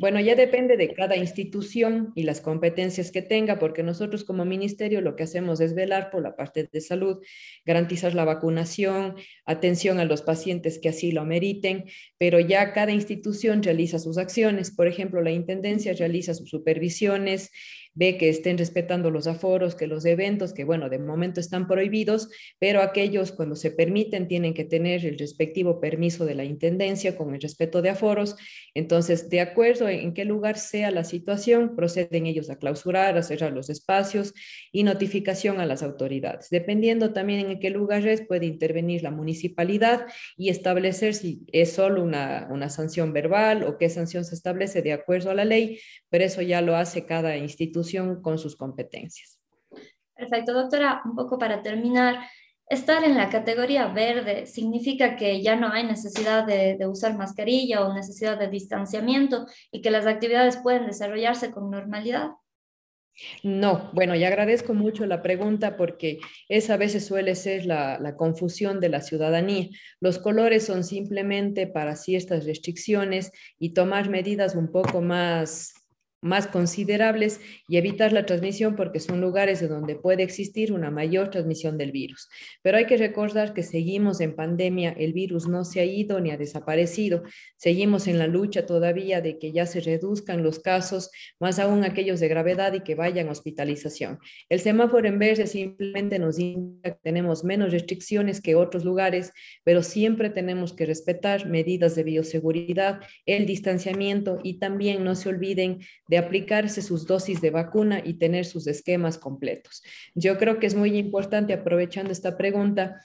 Bueno, 0.00 0.20
ya 0.20 0.34
depende 0.34 0.76
de 0.76 0.92
cada 0.92 1.16
institución 1.16 2.12
y 2.14 2.24
las 2.24 2.40
competencias 2.40 3.10
que 3.10 3.22
tenga, 3.22 3.58
porque 3.58 3.82
nosotros 3.82 4.24
como 4.24 4.44
ministerio 4.44 5.00
lo 5.00 5.16
que 5.16 5.22
hacemos 5.22 5.60
es 5.60 5.74
velar 5.74 6.10
por 6.10 6.22
la 6.22 6.36
parte 6.36 6.68
de 6.70 6.80
salud, 6.80 7.22
garantizar 7.64 8.14
la 8.14 8.24
vacunación, 8.24 9.16
atención 9.46 9.98
a 9.98 10.04
los 10.04 10.22
pacientes 10.22 10.78
que 10.78 10.90
así 10.90 11.12
lo 11.12 11.24
meriten, 11.24 11.84
pero 12.18 12.38
ya 12.38 12.72
cada 12.72 12.92
institución 12.92 13.62
realiza 13.62 13.98
sus 13.98 14.18
acciones. 14.18 14.70
Por 14.74 14.88
ejemplo, 14.88 15.22
la 15.22 15.30
Intendencia 15.30 15.94
realiza 15.94 16.34
sus 16.34 16.50
supervisiones, 16.50 17.50
ve 17.94 18.16
que 18.16 18.28
estén 18.28 18.58
respetando 18.58 19.10
los 19.10 19.26
aforos, 19.26 19.74
que 19.74 19.86
los 19.86 20.04
eventos, 20.04 20.52
que 20.52 20.64
bueno, 20.64 20.88
de 20.88 20.98
momento 20.98 21.40
están 21.40 21.66
prohibidos, 21.66 22.28
pero 22.58 22.80
aquellos 22.80 23.32
cuando 23.32 23.54
se 23.54 23.70
permiten 23.70 24.28
tienen 24.28 24.54
que 24.54 24.64
tener 24.64 25.04
el 25.04 25.18
respectivo 25.18 25.80
permiso 25.80 26.24
de 26.24 26.34
la 26.34 26.44
Intendencia 26.44 27.16
con 27.16 27.34
el 27.34 27.40
respeto 27.40 27.82
de 27.82 27.90
aforos. 27.90 28.36
Entonces, 28.74 29.28
de 29.28 29.40
acuerdo 29.40 29.88
en 29.88 30.14
qué 30.14 30.24
lugar 30.24 30.58
sea 30.58 30.90
la 30.90 31.04
situación, 31.04 31.76
proceden 31.76 32.26
ellos 32.26 32.48
a 32.50 32.56
clausurar, 32.56 33.16
a 33.16 33.22
cerrar 33.22 33.52
los 33.52 33.68
espacios 33.68 34.32
y 34.72 34.84
notificación 34.84 35.60
a 35.60 35.66
las 35.66 35.82
autoridades. 35.82 36.48
Dependiendo 36.50 37.12
también 37.12 37.50
en 37.50 37.60
qué 37.60 37.70
lugar 37.70 38.06
es, 38.06 38.22
puede 38.22 38.46
intervenir 38.46 39.02
la 39.02 39.10
municipalidad 39.10 40.06
y 40.36 40.48
establecer 40.48 41.14
si 41.14 41.44
es 41.52 41.72
solo 41.72 42.02
una, 42.02 42.48
una 42.50 42.70
sanción 42.70 43.12
verbal 43.12 43.64
o 43.64 43.76
qué 43.76 43.90
sanción 43.90 44.24
se 44.24 44.34
establece 44.34 44.80
de 44.80 44.92
acuerdo 44.92 45.30
a 45.30 45.34
la 45.34 45.44
ley, 45.44 45.78
pero 46.08 46.24
eso 46.24 46.40
ya 46.40 46.62
lo 46.62 46.76
hace 46.76 47.04
cada 47.04 47.36
institución 47.36 47.81
con 48.22 48.38
sus 48.38 48.56
competencias. 48.56 49.40
Perfecto, 50.14 50.52
doctora. 50.52 51.02
Un 51.04 51.14
poco 51.14 51.38
para 51.38 51.62
terminar, 51.62 52.20
estar 52.68 53.02
en 53.04 53.16
la 53.16 53.28
categoría 53.28 53.88
verde 53.88 54.46
significa 54.46 55.16
que 55.16 55.42
ya 55.42 55.56
no 55.56 55.68
hay 55.72 55.84
necesidad 55.84 56.44
de, 56.46 56.76
de, 56.76 56.86
usar 56.86 57.16
mascarilla 57.16 57.84
o 57.84 57.92
necesidad 57.92 58.38
de 58.38 58.48
distanciamiento 58.48 59.46
y 59.70 59.82
que 59.82 59.90
las 59.90 60.06
actividades 60.06 60.58
pueden 60.58 60.86
desarrollarse 60.86 61.50
con 61.50 61.70
normalidad. 61.70 62.30
No, 63.42 63.90
bueno, 63.92 64.14
y 64.14 64.24
agradezco 64.24 64.72
mucho 64.72 65.04
la 65.04 65.22
pregunta 65.22 65.76
porque 65.76 66.18
esa 66.48 66.74
a 66.74 66.78
veces 66.78 67.04
suele 67.04 67.34
ser 67.34 67.66
la, 67.66 67.98
la, 67.98 68.16
confusión 68.16 68.80
de 68.80 68.88
la 68.88 69.02
ciudadanía. 69.02 69.68
Los 70.00 70.18
colores 70.18 70.64
son 70.64 70.82
simplemente 70.82 71.66
para 71.66 71.94
ciertas 71.94 72.46
restricciones 72.46 73.30
y 73.58 73.74
tomar 73.74 74.08
medidas 74.08 74.54
un 74.54 74.72
poco 74.72 75.02
más 75.02 75.74
más 76.22 76.46
considerables 76.46 77.40
y 77.68 77.76
evitar 77.76 78.12
la 78.12 78.24
transmisión 78.24 78.76
porque 78.76 79.00
son 79.00 79.20
lugares 79.20 79.60
de 79.60 79.68
donde 79.68 79.96
puede 79.96 80.22
existir 80.22 80.72
una 80.72 80.90
mayor 80.90 81.30
transmisión 81.30 81.76
del 81.76 81.90
virus. 81.90 82.28
Pero 82.62 82.78
hay 82.78 82.86
que 82.86 82.96
recordar 82.96 83.52
que 83.52 83.64
seguimos 83.64 84.20
en 84.20 84.36
pandemia, 84.36 84.90
el 84.90 85.12
virus 85.12 85.48
no 85.48 85.64
se 85.64 85.80
ha 85.80 85.84
ido 85.84 86.20
ni 86.20 86.30
ha 86.30 86.36
desaparecido, 86.36 87.24
seguimos 87.56 88.06
en 88.06 88.18
la 88.18 88.28
lucha 88.28 88.66
todavía 88.66 89.20
de 89.20 89.38
que 89.38 89.52
ya 89.52 89.66
se 89.66 89.80
reduzcan 89.80 90.44
los 90.44 90.60
casos, 90.60 91.10
más 91.40 91.58
aún 91.58 91.84
aquellos 91.84 92.20
de 92.20 92.28
gravedad 92.28 92.72
y 92.72 92.80
que 92.80 92.94
vayan 92.94 93.28
a 93.28 93.32
hospitalización. 93.32 94.20
El 94.48 94.60
semáforo 94.60 95.08
en 95.08 95.18
verde 95.18 95.48
simplemente 95.48 96.20
nos 96.20 96.38
indica 96.38 96.92
que 96.92 96.98
tenemos 97.02 97.42
menos 97.42 97.72
restricciones 97.72 98.40
que 98.40 98.54
otros 98.54 98.84
lugares, 98.84 99.32
pero 99.64 99.82
siempre 99.82 100.30
tenemos 100.30 100.72
que 100.72 100.86
respetar 100.86 101.48
medidas 101.48 101.96
de 101.96 102.04
bioseguridad, 102.04 103.00
el 103.26 103.44
distanciamiento 103.44 104.38
y 104.44 104.60
también 104.60 105.02
no 105.02 105.16
se 105.16 105.28
olviden 105.28 105.80
de 106.12 106.18
aplicarse 106.18 106.82
sus 106.82 107.06
dosis 107.06 107.40
de 107.40 107.48
vacuna 107.48 108.02
y 108.04 108.18
tener 108.18 108.44
sus 108.44 108.66
esquemas 108.66 109.16
completos. 109.16 109.82
Yo 110.14 110.36
creo 110.36 110.58
que 110.58 110.66
es 110.66 110.74
muy 110.74 110.98
importante, 110.98 111.54
aprovechando 111.54 112.12
esta 112.12 112.36
pregunta, 112.36 113.00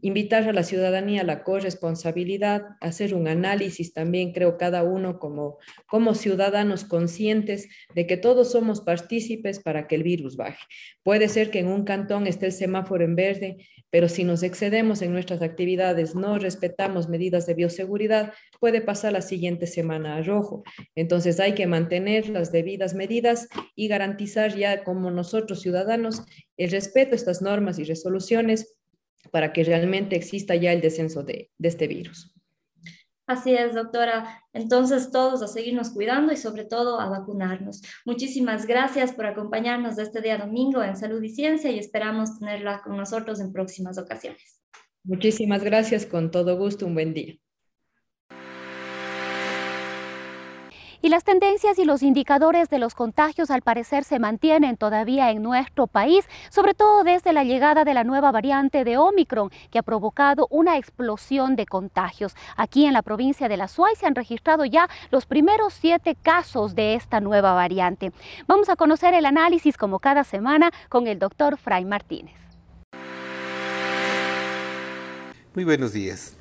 invitar 0.00 0.48
a 0.48 0.52
la 0.52 0.62
ciudadanía 0.62 1.22
a 1.22 1.24
la 1.24 1.42
corresponsabilidad, 1.42 2.76
hacer 2.80 3.14
un 3.14 3.26
análisis 3.26 3.92
también, 3.92 4.32
creo, 4.32 4.58
cada 4.58 4.84
uno 4.84 5.18
como, 5.18 5.58
como 5.88 6.14
ciudadanos 6.14 6.84
conscientes 6.84 7.68
de 7.96 8.06
que 8.06 8.16
todos 8.16 8.52
somos 8.52 8.80
partícipes 8.80 9.58
para 9.58 9.88
que 9.88 9.96
el 9.96 10.04
virus 10.04 10.36
baje. 10.36 10.64
Puede 11.02 11.28
ser 11.28 11.50
que 11.50 11.58
en 11.58 11.66
un 11.66 11.82
cantón 11.82 12.28
esté 12.28 12.46
el 12.46 12.52
semáforo 12.52 13.02
en 13.02 13.16
verde, 13.16 13.56
pero 13.90 14.08
si 14.08 14.22
nos 14.22 14.44
excedemos 14.44 15.02
en 15.02 15.12
nuestras 15.12 15.42
actividades, 15.42 16.14
no 16.14 16.38
respetamos 16.38 17.08
medidas 17.08 17.44
de 17.46 17.54
bioseguridad, 17.54 18.32
puede 18.60 18.80
pasar 18.80 19.12
la 19.12 19.20
siguiente 19.20 19.66
semana 19.66 20.16
a 20.16 20.22
rojo. 20.22 20.62
Entonces 20.94 21.40
hay 21.40 21.54
que 21.54 21.66
mantener 21.66 22.28
las 22.28 22.51
debidas 22.52 22.94
medidas 22.94 23.48
y 23.74 23.88
garantizar 23.88 24.56
ya 24.56 24.84
como 24.84 25.10
nosotros 25.10 25.60
ciudadanos 25.60 26.22
el 26.56 26.70
respeto 26.70 27.12
a 27.12 27.16
estas 27.16 27.42
normas 27.42 27.78
y 27.78 27.84
resoluciones 27.84 28.76
para 29.30 29.52
que 29.52 29.64
realmente 29.64 30.16
exista 30.16 30.54
ya 30.54 30.72
el 30.72 30.80
descenso 30.80 31.22
de, 31.22 31.50
de 31.58 31.68
este 31.68 31.88
virus. 31.88 32.32
Así 33.26 33.54
es, 33.54 33.74
doctora. 33.74 34.42
Entonces, 34.52 35.10
todos 35.10 35.42
a 35.42 35.48
seguirnos 35.48 35.90
cuidando 35.90 36.32
y 36.32 36.36
sobre 36.36 36.64
todo 36.64 37.00
a 37.00 37.08
vacunarnos. 37.08 37.80
Muchísimas 38.04 38.66
gracias 38.66 39.12
por 39.12 39.26
acompañarnos 39.26 39.96
de 39.96 40.02
este 40.02 40.20
día 40.20 40.38
domingo 40.38 40.82
en 40.82 40.96
Salud 40.96 41.22
y 41.22 41.30
Ciencia 41.30 41.70
y 41.70 41.78
esperamos 41.78 42.38
tenerla 42.38 42.82
con 42.82 42.96
nosotros 42.96 43.40
en 43.40 43.52
próximas 43.52 43.96
ocasiones. 43.96 44.62
Muchísimas 45.04 45.64
gracias, 45.64 46.04
con 46.04 46.30
todo 46.30 46.56
gusto, 46.58 46.86
un 46.86 46.94
buen 46.94 47.14
día. 47.14 47.41
Y 51.04 51.08
las 51.08 51.24
tendencias 51.24 51.80
y 51.80 51.84
los 51.84 52.04
indicadores 52.04 52.70
de 52.70 52.78
los 52.78 52.94
contagios 52.94 53.50
al 53.50 53.60
parecer 53.62 54.04
se 54.04 54.20
mantienen 54.20 54.76
todavía 54.76 55.32
en 55.32 55.42
nuestro 55.42 55.88
país, 55.88 56.28
sobre 56.48 56.74
todo 56.74 57.02
desde 57.02 57.32
la 57.32 57.42
llegada 57.42 57.84
de 57.84 57.92
la 57.92 58.04
nueva 58.04 58.30
variante 58.30 58.84
de 58.84 58.98
Omicron, 58.98 59.50
que 59.72 59.80
ha 59.80 59.82
provocado 59.82 60.46
una 60.48 60.76
explosión 60.76 61.56
de 61.56 61.66
contagios. 61.66 62.36
Aquí 62.56 62.86
en 62.86 62.92
la 62.92 63.02
provincia 63.02 63.48
de 63.48 63.56
La 63.56 63.66
Suay 63.66 63.96
se 63.96 64.06
han 64.06 64.14
registrado 64.14 64.64
ya 64.64 64.88
los 65.10 65.26
primeros 65.26 65.74
siete 65.74 66.14
casos 66.14 66.76
de 66.76 66.94
esta 66.94 67.18
nueva 67.18 67.52
variante. 67.52 68.12
Vamos 68.46 68.68
a 68.68 68.76
conocer 68.76 69.12
el 69.14 69.26
análisis 69.26 69.76
como 69.76 69.98
cada 69.98 70.22
semana 70.22 70.70
con 70.88 71.08
el 71.08 71.18
doctor 71.18 71.56
Fray 71.56 71.84
Martínez. 71.84 72.36
Muy 75.54 75.64
buenos 75.64 75.92
días. 75.92 76.36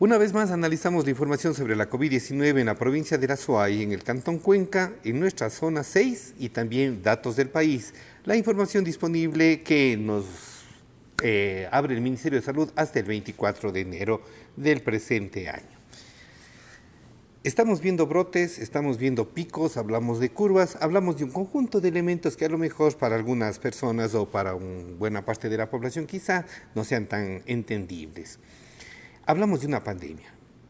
Una 0.00 0.16
vez 0.16 0.32
más 0.32 0.50
analizamos 0.50 1.04
la 1.04 1.10
información 1.10 1.54
sobre 1.54 1.76
la 1.76 1.90
COVID-19 1.90 2.58
en 2.58 2.64
la 2.64 2.74
provincia 2.74 3.18
de 3.18 3.28
La 3.28 3.36
Suay, 3.36 3.82
en 3.82 3.92
el 3.92 4.02
Cantón 4.02 4.38
Cuenca, 4.38 4.94
en 5.04 5.20
nuestra 5.20 5.50
zona 5.50 5.84
6 5.84 6.36
y 6.38 6.48
también 6.48 7.02
datos 7.02 7.36
del 7.36 7.50
país. 7.50 7.92
La 8.24 8.34
información 8.34 8.82
disponible 8.82 9.62
que 9.62 9.98
nos 9.98 10.24
eh, 11.22 11.68
abre 11.70 11.94
el 11.94 12.00
Ministerio 12.00 12.40
de 12.40 12.46
Salud 12.46 12.70
hasta 12.76 12.98
el 12.98 13.04
24 13.04 13.72
de 13.72 13.80
enero 13.82 14.22
del 14.56 14.80
presente 14.80 15.50
año. 15.50 15.78
Estamos 17.44 17.82
viendo 17.82 18.06
brotes, 18.06 18.58
estamos 18.58 18.96
viendo 18.96 19.28
picos, 19.28 19.76
hablamos 19.76 20.18
de 20.18 20.30
curvas, 20.30 20.78
hablamos 20.80 21.18
de 21.18 21.24
un 21.24 21.30
conjunto 21.30 21.78
de 21.78 21.88
elementos 21.88 22.38
que 22.38 22.46
a 22.46 22.48
lo 22.48 22.56
mejor 22.56 22.96
para 22.96 23.16
algunas 23.16 23.58
personas 23.58 24.14
o 24.14 24.30
para 24.30 24.54
una 24.54 24.96
buena 24.96 25.26
parte 25.26 25.50
de 25.50 25.58
la 25.58 25.68
población 25.68 26.06
quizá 26.06 26.46
no 26.74 26.84
sean 26.84 27.04
tan 27.04 27.42
entendibles. 27.44 28.38
Hablamos 29.30 29.60
de 29.60 29.68
una 29.68 29.84
pandemia 29.84 30.26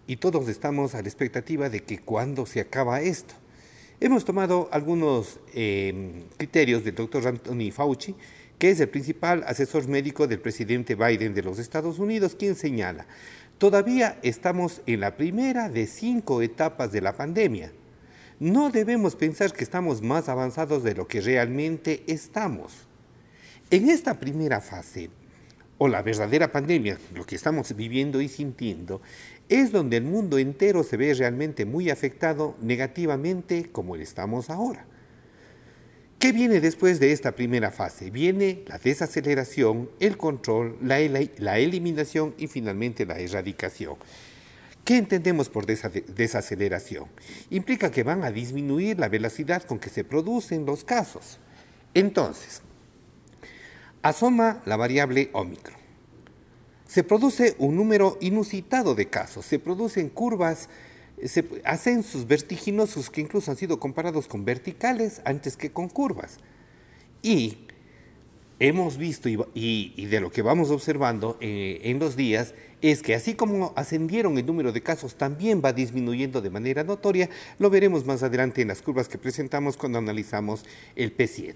y 0.06 0.16
todos 0.16 0.46
estamos 0.46 0.94
a 0.94 1.00
la 1.00 1.08
expectativa 1.08 1.70
de 1.70 1.82
que 1.82 2.00
cuándo 2.00 2.44
se 2.44 2.60
acaba 2.60 3.00
esto. 3.00 3.32
Hemos 4.00 4.26
tomado 4.26 4.68
algunos 4.70 5.40
eh, 5.54 6.26
criterios 6.36 6.84
del 6.84 6.94
doctor 6.94 7.26
Anthony 7.26 7.70
Fauci, 7.72 8.14
que 8.58 8.68
es 8.68 8.80
el 8.80 8.90
principal 8.90 9.44
asesor 9.46 9.88
médico 9.88 10.26
del 10.26 10.40
presidente 10.40 10.94
Biden 10.94 11.32
de 11.32 11.42
los 11.42 11.58
Estados 11.58 11.98
Unidos, 11.98 12.36
quien 12.38 12.54
señala, 12.54 13.06
todavía 13.56 14.18
estamos 14.22 14.82
en 14.84 15.00
la 15.00 15.16
primera 15.16 15.70
de 15.70 15.86
cinco 15.86 16.42
etapas 16.42 16.92
de 16.92 17.00
la 17.00 17.16
pandemia. 17.16 17.72
No 18.40 18.68
debemos 18.68 19.16
pensar 19.16 19.54
que 19.54 19.64
estamos 19.64 20.02
más 20.02 20.28
avanzados 20.28 20.82
de 20.82 20.94
lo 20.94 21.08
que 21.08 21.22
realmente 21.22 22.04
estamos. 22.08 22.74
En 23.70 23.88
esta 23.88 24.20
primera 24.20 24.60
fase, 24.60 25.08
o 25.82 25.88
la 25.88 26.02
verdadera 26.02 26.52
pandemia, 26.52 26.98
lo 27.14 27.24
que 27.24 27.36
estamos 27.36 27.74
viviendo 27.74 28.20
y 28.20 28.28
sintiendo, 28.28 29.00
es 29.48 29.72
donde 29.72 29.96
el 29.96 30.04
mundo 30.04 30.36
entero 30.36 30.82
se 30.82 30.98
ve 30.98 31.14
realmente 31.14 31.64
muy 31.64 31.88
afectado 31.88 32.54
negativamente 32.60 33.70
como 33.72 33.96
estamos 33.96 34.50
ahora. 34.50 34.84
¿Qué 36.18 36.32
viene 36.32 36.60
después 36.60 37.00
de 37.00 37.12
esta 37.12 37.34
primera 37.34 37.70
fase? 37.70 38.10
Viene 38.10 38.62
la 38.66 38.76
desaceleración, 38.76 39.88
el 40.00 40.18
control, 40.18 40.76
la, 40.82 40.98
la 41.38 41.58
eliminación 41.58 42.34
y 42.36 42.46
finalmente 42.46 43.06
la 43.06 43.18
erradicación. 43.18 43.96
¿Qué 44.84 44.98
entendemos 44.98 45.48
por 45.48 45.64
desaceleración? 45.64 47.06
Implica 47.48 47.90
que 47.90 48.02
van 48.02 48.22
a 48.22 48.30
disminuir 48.30 48.98
la 48.98 49.08
velocidad 49.08 49.62
con 49.62 49.78
que 49.78 49.88
se 49.88 50.04
producen 50.04 50.66
los 50.66 50.84
casos. 50.84 51.38
Entonces, 51.94 52.60
asoma 54.02 54.62
la 54.66 54.76
variable 54.76 55.30
Omicron. 55.32 55.78
Se 56.86 57.04
produce 57.04 57.54
un 57.58 57.76
número 57.76 58.18
inusitado 58.20 58.94
de 58.94 59.08
casos, 59.08 59.46
se 59.46 59.58
producen 59.58 60.08
curvas, 60.08 60.68
se, 61.24 61.44
ascensos 61.64 62.26
vertiginosos 62.26 63.10
que 63.10 63.20
incluso 63.20 63.50
han 63.50 63.56
sido 63.56 63.78
comparados 63.78 64.26
con 64.26 64.44
verticales 64.44 65.20
antes 65.24 65.56
que 65.56 65.70
con 65.70 65.88
curvas. 65.88 66.38
Y 67.22 67.58
hemos 68.58 68.98
visto 68.98 69.28
y, 69.28 70.06
de 70.06 70.20
lo 70.20 70.30
que 70.32 70.42
vamos 70.42 70.70
observando 70.70 71.36
eh, 71.40 71.80
en 71.84 71.98
los 71.98 72.16
días 72.16 72.54
es 72.82 73.02
que 73.02 73.14
así 73.14 73.34
como 73.34 73.72
ascendieron 73.76 74.38
el 74.38 74.46
número 74.46 74.72
de 74.72 74.82
casos, 74.82 75.16
también 75.16 75.60
va 75.64 75.72
disminuyendo 75.72 76.40
de 76.40 76.50
manera 76.50 76.82
notoria. 76.82 77.28
Lo 77.58 77.70
veremos 77.70 78.04
más 78.06 78.22
adelante 78.22 78.62
en 78.62 78.68
las 78.68 78.82
curvas 78.82 79.08
que 79.08 79.18
presentamos 79.18 79.76
cuando 79.76 79.98
analizamos 79.98 80.64
el 80.96 81.16
P7. 81.16 81.54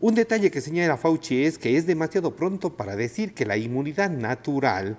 Un 0.00 0.14
detalle 0.14 0.50
que 0.50 0.60
señala 0.60 0.96
Fauci 0.96 1.44
es 1.44 1.58
que 1.58 1.76
es 1.76 1.86
demasiado 1.86 2.36
pronto 2.36 2.76
para 2.76 2.96
decir 2.96 3.32
que 3.34 3.46
la 3.46 3.56
inmunidad 3.56 4.10
natural 4.10 4.98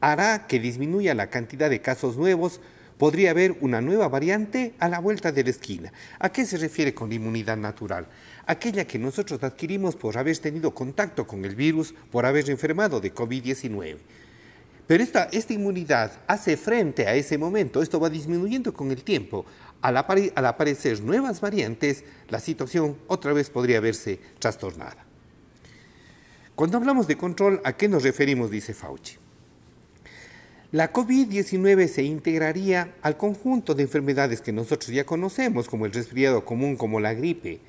hará 0.00 0.46
que 0.46 0.58
disminuya 0.58 1.14
la 1.14 1.28
cantidad 1.28 1.68
de 1.68 1.80
casos 1.80 2.16
nuevos 2.16 2.60
Podría 2.98 3.30
haber 3.30 3.56
una 3.60 3.80
nueva 3.80 4.08
variante 4.08 4.74
a 4.80 4.88
la 4.88 4.98
vuelta 4.98 5.30
de 5.30 5.44
la 5.44 5.50
esquina. 5.50 5.92
¿A 6.18 6.30
qué 6.30 6.44
se 6.44 6.56
refiere 6.56 6.92
con 6.92 7.08
la 7.08 7.14
inmunidad 7.14 7.56
natural? 7.56 8.08
Aquella 8.44 8.88
que 8.88 8.98
nosotros 8.98 9.40
adquirimos 9.44 9.94
por 9.94 10.18
haber 10.18 10.36
tenido 10.38 10.74
contacto 10.74 11.24
con 11.24 11.44
el 11.44 11.54
virus, 11.54 11.94
por 12.10 12.26
haber 12.26 12.50
enfermado 12.50 13.00
de 13.00 13.14
COVID-19. 13.14 13.98
Pero 14.88 15.04
esta, 15.04 15.28
esta, 15.30 15.52
inmunidad 15.52 16.10
hace 16.26 16.56
frente 16.56 17.06
a 17.06 17.14
ese 17.14 17.38
momento, 17.38 17.82
esto 17.82 18.00
va 18.00 18.10
disminuyendo 18.10 18.72
con 18.72 18.90
el 18.90 19.04
tiempo. 19.04 19.46
Al, 19.80 19.96
aparecer 19.96 21.00
nuevas 21.02 21.40
variantes, 21.40 22.04
la 22.28 22.40
situación 22.40 22.96
otra 23.06 23.32
vez 23.32 23.50
podría 23.50 23.80
verse 23.80 24.18
trastornada. 24.38 25.04
Cuando 26.54 26.76
hablamos 26.76 27.06
de 27.06 27.16
control, 27.16 27.60
¿a 27.64 27.74
qué 27.74 27.88
nos 27.88 28.02
referimos? 28.02 28.50
Dice 28.50 28.74
Fauci. 28.74 29.16
La 30.72 30.92
COVID-19 30.92 31.86
se 31.86 32.02
integraría 32.02 32.94
al 33.00 33.16
conjunto 33.16 33.74
de 33.74 33.84
enfermedades 33.84 34.42
que 34.42 34.52
nosotros 34.52 34.90
ya 34.90 35.04
conocemos, 35.06 35.68
como 35.68 35.86
el 35.86 35.92
resfriado 35.92 36.44
común, 36.44 36.76
como 36.76 37.00
la 37.00 37.14
gripe. 37.14 37.60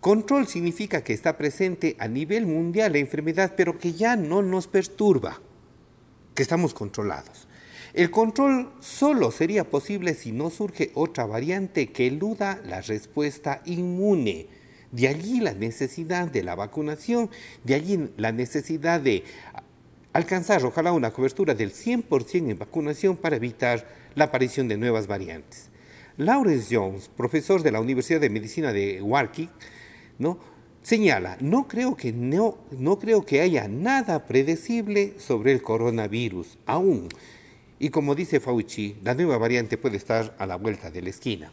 Control 0.00 0.46
significa 0.46 1.02
que 1.02 1.12
está 1.12 1.36
presente 1.36 1.96
a 1.98 2.08
nivel 2.08 2.46
mundial 2.46 2.92
la 2.92 2.98
enfermedad, 2.98 3.54
pero 3.56 3.78
que 3.78 3.92
ya 3.92 4.16
no 4.16 4.40
nos 4.40 4.68
perturba, 4.68 5.40
que 6.34 6.42
estamos 6.42 6.72
controlados. 6.72 7.48
El 7.94 8.10
control 8.10 8.72
solo 8.80 9.30
sería 9.30 9.70
posible 9.70 10.14
si 10.14 10.32
no 10.32 10.50
surge 10.50 10.90
otra 10.94 11.26
variante 11.26 11.92
que 11.92 12.08
eluda 12.08 12.60
la 12.66 12.80
respuesta 12.80 13.62
inmune. 13.66 14.48
De 14.90 15.06
allí 15.06 15.38
la 15.38 15.54
necesidad 15.54 16.26
de 16.26 16.42
la 16.42 16.56
vacunación, 16.56 17.30
de 17.62 17.74
allí 17.76 18.10
la 18.16 18.32
necesidad 18.32 19.00
de 19.00 19.22
alcanzar 20.12 20.64
ojalá 20.64 20.90
una 20.90 21.12
cobertura 21.12 21.54
del 21.54 21.72
100% 21.72 22.50
en 22.50 22.58
vacunación 22.58 23.16
para 23.16 23.36
evitar 23.36 23.86
la 24.16 24.24
aparición 24.24 24.66
de 24.66 24.76
nuevas 24.76 25.06
variantes. 25.06 25.70
Lawrence 26.16 26.74
Jones, 26.74 27.08
profesor 27.16 27.62
de 27.62 27.70
la 27.70 27.80
Universidad 27.80 28.20
de 28.20 28.30
Medicina 28.30 28.72
de 28.72 29.00
Warwick, 29.02 29.50
¿no? 30.18 30.38
señala, 30.82 31.36
no 31.40 31.68
creo, 31.68 31.96
que 31.96 32.12
no, 32.12 32.58
no 32.72 32.98
creo 32.98 33.24
que 33.24 33.40
haya 33.40 33.68
nada 33.68 34.26
predecible 34.26 35.14
sobre 35.18 35.52
el 35.52 35.62
coronavirus 35.62 36.58
aún. 36.66 37.08
Y 37.78 37.90
como 37.90 38.14
dice 38.14 38.40
Fauci, 38.40 38.96
la 39.02 39.14
nueva 39.14 39.38
variante 39.38 39.76
puede 39.76 39.96
estar 39.96 40.34
a 40.38 40.46
la 40.46 40.56
vuelta 40.56 40.90
de 40.90 41.02
la 41.02 41.10
esquina. 41.10 41.52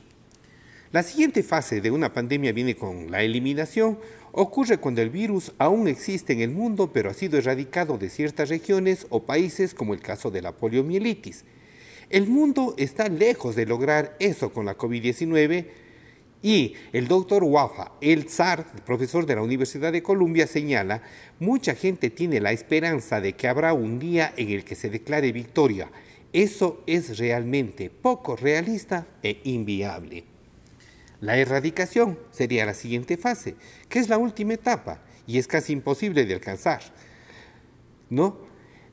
La 0.91 1.03
siguiente 1.03 1.41
fase 1.41 1.79
de 1.79 1.89
una 1.89 2.13
pandemia 2.13 2.51
viene 2.51 2.75
con 2.75 3.09
la 3.09 3.23
eliminación 3.23 3.97
ocurre 4.33 4.77
cuando 4.77 5.01
el 5.01 5.09
virus 5.09 5.51
aún 5.57 5.87
existe 5.87 6.33
en 6.33 6.41
el 6.41 6.51
mundo, 6.51 6.91
pero 6.91 7.09
ha 7.09 7.13
sido 7.13 7.37
erradicado 7.37 7.97
de 7.97 8.09
ciertas 8.09 8.49
regiones 8.49 9.07
o 9.09 9.23
países, 9.23 9.73
como 9.73 9.93
el 9.93 10.01
caso 10.01 10.31
de 10.31 10.41
la 10.41 10.53
poliomielitis. 10.53 11.43
El 12.09 12.27
mundo 12.27 12.75
está 12.77 13.07
lejos 13.07 13.55
de 13.55 13.65
lograr 13.65 14.15
eso 14.19 14.51
con 14.51 14.65
la 14.65 14.77
COVID-19 14.77 15.67
y 16.43 16.73
el 16.91 17.07
doctor 17.07 17.43
Wafa 17.43 17.91
El 18.01 18.27
Zar, 18.27 18.65
profesor 18.83 19.25
de 19.25 19.35
la 19.35 19.43
Universidad 19.43 19.91
de 19.91 20.03
Columbia, 20.03 20.47
señala, 20.47 21.03
mucha 21.39 21.75
gente 21.75 22.09
tiene 22.09 22.39
la 22.39 22.51
esperanza 22.51 23.21
de 23.21 23.33
que 23.33 23.47
habrá 23.47 23.73
un 23.73 23.99
día 23.99 24.33
en 24.35 24.49
el 24.49 24.63
que 24.63 24.75
se 24.75 24.89
declare 24.89 25.31
victoria. 25.31 25.89
Eso 26.33 26.81
es 26.87 27.17
realmente 27.17 27.89
poco 27.89 28.35
realista 28.35 29.07
e 29.21 29.41
inviable. 29.43 30.23
La 31.19 31.37
erradicación 31.37 32.17
sería 32.31 32.65
la 32.65 32.73
siguiente 32.73 33.17
fase, 33.17 33.55
que 33.89 33.99
es 33.99 34.09
la 34.09 34.17
última 34.17 34.53
etapa 34.53 35.01
y 35.27 35.37
es 35.37 35.47
casi 35.47 35.73
imposible 35.73 36.25
de 36.25 36.33
alcanzar. 36.33 36.81
¿No? 38.09 38.37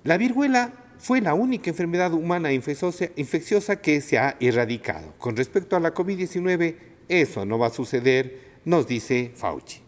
La 0.04 0.18
viruela 0.18 0.72
fue 0.98 1.20
la 1.20 1.34
única 1.34 1.70
enfermedad 1.70 2.12
humana 2.12 2.52
infecciosa, 2.52 3.76
que 3.76 4.00
se 4.00 4.18
ha 4.18 4.36
erradicado. 4.40 5.14
Con 5.18 5.36
respecto 5.36 5.76
a 5.76 5.80
la 5.80 5.94
COVID-19, 5.94 6.76
eso 7.08 7.46
no 7.46 7.58
va 7.58 7.68
a 7.68 7.70
suceder, 7.70 8.40
nos 8.64 8.86
dice 8.86 9.32
Fauci. 9.34 9.80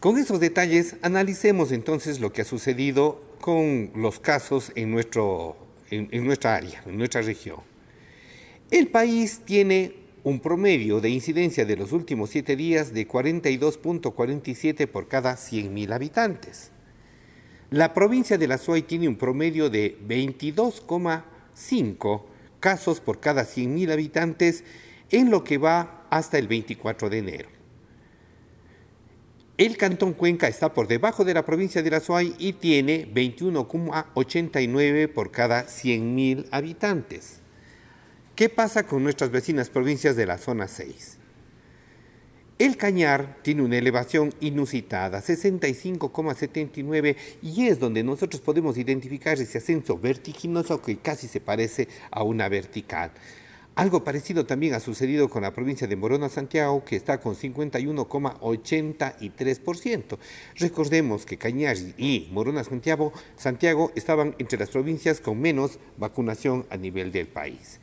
Con 0.00 0.18
esos 0.18 0.40
detalles, 0.40 0.96
analicemos 1.02 1.72
entonces 1.72 2.20
lo 2.20 2.32
que 2.32 2.42
ha 2.42 2.44
sucedido 2.44 3.20
con 3.46 3.92
los 3.94 4.18
casos 4.18 4.72
en, 4.74 4.90
nuestro, 4.90 5.56
en 5.92 6.24
nuestra 6.24 6.56
área, 6.56 6.82
en 6.84 6.98
nuestra 6.98 7.22
región. 7.22 7.60
El 8.72 8.88
país 8.88 9.42
tiene 9.44 9.94
un 10.24 10.40
promedio 10.40 11.00
de 11.00 11.10
incidencia 11.10 11.64
de 11.64 11.76
los 11.76 11.92
últimos 11.92 12.30
siete 12.30 12.56
días 12.56 12.92
de 12.92 13.06
42.47 13.06 14.88
por 14.88 15.06
cada 15.06 15.36
100.000 15.36 15.94
habitantes. 15.94 16.72
La 17.70 17.94
provincia 17.94 18.36
de 18.36 18.48
La 18.48 18.58
Suay 18.58 18.82
tiene 18.82 19.06
un 19.06 19.14
promedio 19.14 19.70
de 19.70 19.96
22,5 20.00 22.22
casos 22.58 22.98
por 22.98 23.20
cada 23.20 23.44
100.000 23.44 23.92
habitantes 23.92 24.64
en 25.12 25.30
lo 25.30 25.44
que 25.44 25.58
va 25.58 26.04
hasta 26.10 26.38
el 26.38 26.48
24 26.48 27.10
de 27.10 27.18
enero. 27.18 27.55
El 29.58 29.78
cantón 29.78 30.12
Cuenca 30.12 30.48
está 30.48 30.74
por 30.74 30.86
debajo 30.86 31.24
de 31.24 31.32
la 31.32 31.46
provincia 31.46 31.82
de 31.82 31.90
La 31.90 32.00
Suay 32.00 32.34
y 32.38 32.52
tiene 32.52 33.10
21,89 33.10 35.08
por 35.08 35.30
cada 35.30 35.64
100.000 35.64 36.48
habitantes. 36.50 37.40
¿Qué 38.34 38.50
pasa 38.50 38.82
con 38.82 39.02
nuestras 39.02 39.30
vecinas 39.30 39.70
provincias 39.70 40.14
de 40.14 40.26
la 40.26 40.36
zona 40.36 40.68
6? 40.68 41.16
El 42.58 42.76
Cañar 42.76 43.38
tiene 43.40 43.62
una 43.62 43.78
elevación 43.78 44.34
inusitada, 44.40 45.22
65,79, 45.22 47.16
y 47.40 47.68
es 47.68 47.78
donde 47.78 48.02
nosotros 48.02 48.42
podemos 48.42 48.76
identificar 48.76 49.38
ese 49.38 49.56
ascenso 49.56 49.98
vertiginoso 49.98 50.82
que 50.82 50.98
casi 50.98 51.28
se 51.28 51.40
parece 51.40 51.88
a 52.10 52.22
una 52.22 52.50
vertical. 52.50 53.10
Algo 53.76 54.02
parecido 54.04 54.46
también 54.46 54.72
ha 54.72 54.80
sucedido 54.80 55.28
con 55.28 55.42
la 55.42 55.52
provincia 55.52 55.86
de 55.86 55.96
Morona 55.96 56.30
Santiago, 56.30 56.82
que 56.82 56.96
está 56.96 57.20
con 57.20 57.36
51,83%. 57.36 60.18
Recordemos 60.54 61.26
que 61.26 61.36
Cañar 61.36 61.76
y 61.98 62.30
Morona 62.32 62.64
Santiago, 62.64 63.12
Santiago 63.36 63.92
estaban 63.94 64.34
entre 64.38 64.58
las 64.58 64.70
provincias 64.70 65.20
con 65.20 65.42
menos 65.42 65.78
vacunación 65.98 66.64
a 66.70 66.78
nivel 66.78 67.12
del 67.12 67.28
país. 67.28 67.78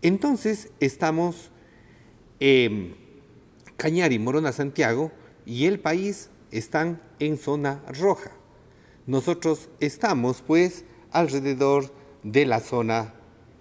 Entonces 0.00 0.70
estamos 0.80 1.50
eh, 2.40 2.94
Cañari, 3.76 4.18
Morona, 4.18 4.52
Santiago 4.52 5.12
y 5.44 5.66
el 5.66 5.80
país 5.80 6.30
están 6.50 7.02
en 7.18 7.36
zona 7.36 7.82
roja. 8.00 8.30
Nosotros 9.06 9.68
estamos 9.80 10.40
pues 10.40 10.86
alrededor 11.10 11.92
de 12.22 12.46
la 12.46 12.60
zona 12.60 13.12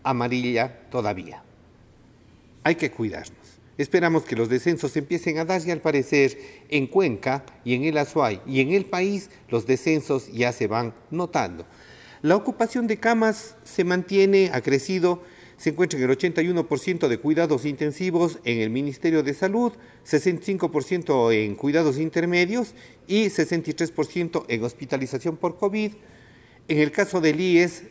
amarilla 0.03 0.89
todavía. 0.89 1.43
Hay 2.63 2.75
que 2.75 2.91
cuidarnos. 2.91 3.37
Esperamos 3.77 4.23
que 4.23 4.35
los 4.35 4.49
descensos 4.49 4.95
empiecen 4.95 5.39
a 5.39 5.45
dar 5.45 5.61
y 5.65 5.71
al 5.71 5.81
parecer 5.81 6.37
en 6.69 6.85
Cuenca 6.87 7.43
y 7.65 7.73
en 7.73 7.83
el 7.83 7.97
Azuay 7.97 8.39
y 8.45 8.61
en 8.61 8.71
el 8.71 8.85
país 8.85 9.29
los 9.49 9.65
descensos 9.65 10.31
ya 10.31 10.51
se 10.51 10.67
van 10.67 10.93
notando. 11.09 11.65
La 12.21 12.35
ocupación 12.35 12.87
de 12.87 12.97
camas 12.97 13.55
se 13.63 13.83
mantiene, 13.83 14.51
ha 14.53 14.61
crecido 14.61 15.21
se 15.63 15.69
encuentra 15.69 15.97
en 15.97 16.09
el 16.09 16.17
81% 16.17 17.07
de 17.07 17.17
cuidados 17.19 17.63
intensivos 17.63 18.39
en 18.43 18.59
el 18.59 18.69
Ministerio 18.69 19.23
de 19.23 19.33
Salud, 19.33 19.71
65% 20.05 21.33
en 21.33 21.55
cuidados 21.55 21.99
intermedios 21.99 22.73
y 23.07 23.27
63% 23.27 24.43
en 24.49 24.63
hospitalización 24.63 25.37
por 25.37 25.57
COVID. 25.57 25.93
En 26.67 26.79
el 26.79 26.91
caso 26.91 27.21
del 27.21 27.39
IES, 27.39 27.83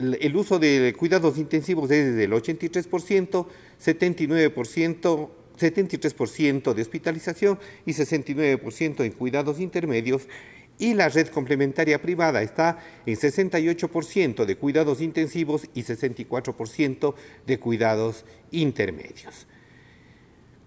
el 0.00 0.36
uso 0.36 0.58
de 0.58 0.94
cuidados 0.98 1.36
intensivos 1.38 1.90
es 1.90 2.16
del 2.16 2.32
83%, 2.32 3.46
79%, 3.82 5.28
73% 5.58 6.74
de 6.74 6.82
hospitalización 6.82 7.58
y 7.84 7.92
69% 7.92 9.04
en 9.04 9.12
cuidados 9.12 9.60
intermedios. 9.60 10.26
Y 10.78 10.94
la 10.94 11.10
red 11.10 11.28
complementaria 11.28 12.00
privada 12.00 12.40
está 12.40 12.78
en 13.04 13.14
68% 13.14 14.46
de 14.46 14.56
cuidados 14.56 15.02
intensivos 15.02 15.68
y 15.74 15.82
64% 15.82 17.14
de 17.46 17.58
cuidados 17.58 18.24
intermedios. 18.50 19.46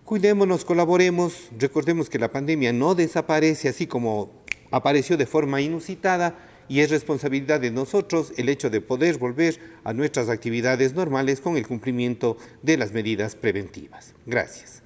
Cuidémonos, 0.05 0.65
colaboremos, 0.65 1.49
recordemos 1.57 2.09
que 2.11 2.19
la 2.19 2.29
pandemia 2.29 2.71
no 2.73 2.93
desaparece 2.93 3.69
así 3.69 3.87
como 3.87 4.43
apareció 4.69 5.17
de 5.17 5.25
forma 5.25 5.61
inusitada 5.61 6.37
y 6.67 6.79
es 6.81 6.89
responsabilidad 6.89 7.59
de 7.59 7.71
nosotros 7.71 8.33
el 8.37 8.49
hecho 8.49 8.69
de 8.69 8.81
poder 8.81 9.17
volver 9.17 9.59
a 9.83 9.93
nuestras 9.93 10.29
actividades 10.29 10.93
normales 10.93 11.41
con 11.41 11.57
el 11.57 11.67
cumplimiento 11.67 12.37
de 12.61 12.77
las 12.77 12.91
medidas 12.91 13.35
preventivas. 13.35 14.13
Gracias. 14.25 14.83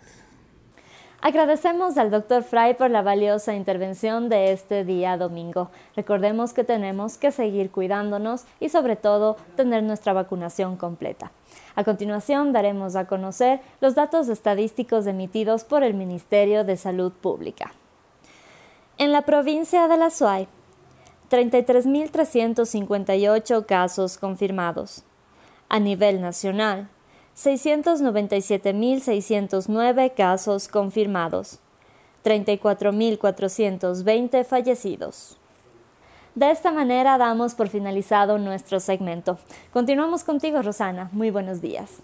Agradecemos 1.20 1.98
al 1.98 2.12
doctor 2.12 2.44
Fry 2.44 2.76
por 2.78 2.92
la 2.92 3.02
valiosa 3.02 3.56
intervención 3.56 4.30
de 4.30 4.52
este 4.52 4.86
día 4.86 5.18
domingo. 5.18 5.72
Recordemos 5.96 6.54
que 6.54 6.63
tenemos 6.63 7.18
que 7.18 7.32
seguir 7.32 7.72
cuidándonos 7.72 8.46
y 8.60 8.70
sobre 8.70 8.96
todo 8.96 9.36
tener 9.56 9.82
nuestra 9.82 10.13
vacunación 10.13 10.78
completa. 10.78 11.32
A 11.76 11.84
continuación 11.84 12.54
daremos 12.54 12.96
a 12.96 13.08
conocer 13.08 13.62
los 13.82 13.96
datos 13.96 14.30
estadísticos 14.30 15.08
emitidos 15.08 15.63
por 15.63 15.84
el 15.84 15.96
Ministerio 15.96 16.63
de 16.63 16.78
Salud 16.78 17.12
Pública. 17.12 17.74
En 19.00 19.12
la 19.12 19.24
provincia 19.24 19.88
de 19.88 19.98
La 19.98 20.12
Suay, 20.12 20.48
33.358 21.30 23.66
casos 23.66 24.18
confirmados. 24.18 25.04
A 25.70 25.80
nivel 25.80 26.22
nacional, 26.22 26.90
697.609 27.36 30.13
casos 30.16 30.68
confirmados, 30.68 31.60
34.420 32.24 34.46
fallecidos. 34.46 35.38
De 36.36 36.52
esta 36.52 36.72
manera 36.72 37.18
damos 37.18 37.56
por 37.56 37.70
finalizado 37.70 38.38
nuestro 38.38 38.80
segmento. 38.80 39.40
Continuamos 39.74 40.24
contigo, 40.24 40.62
Rosana. 40.62 41.10
Muy 41.12 41.32
buenos 41.32 41.62
días. 41.62 42.04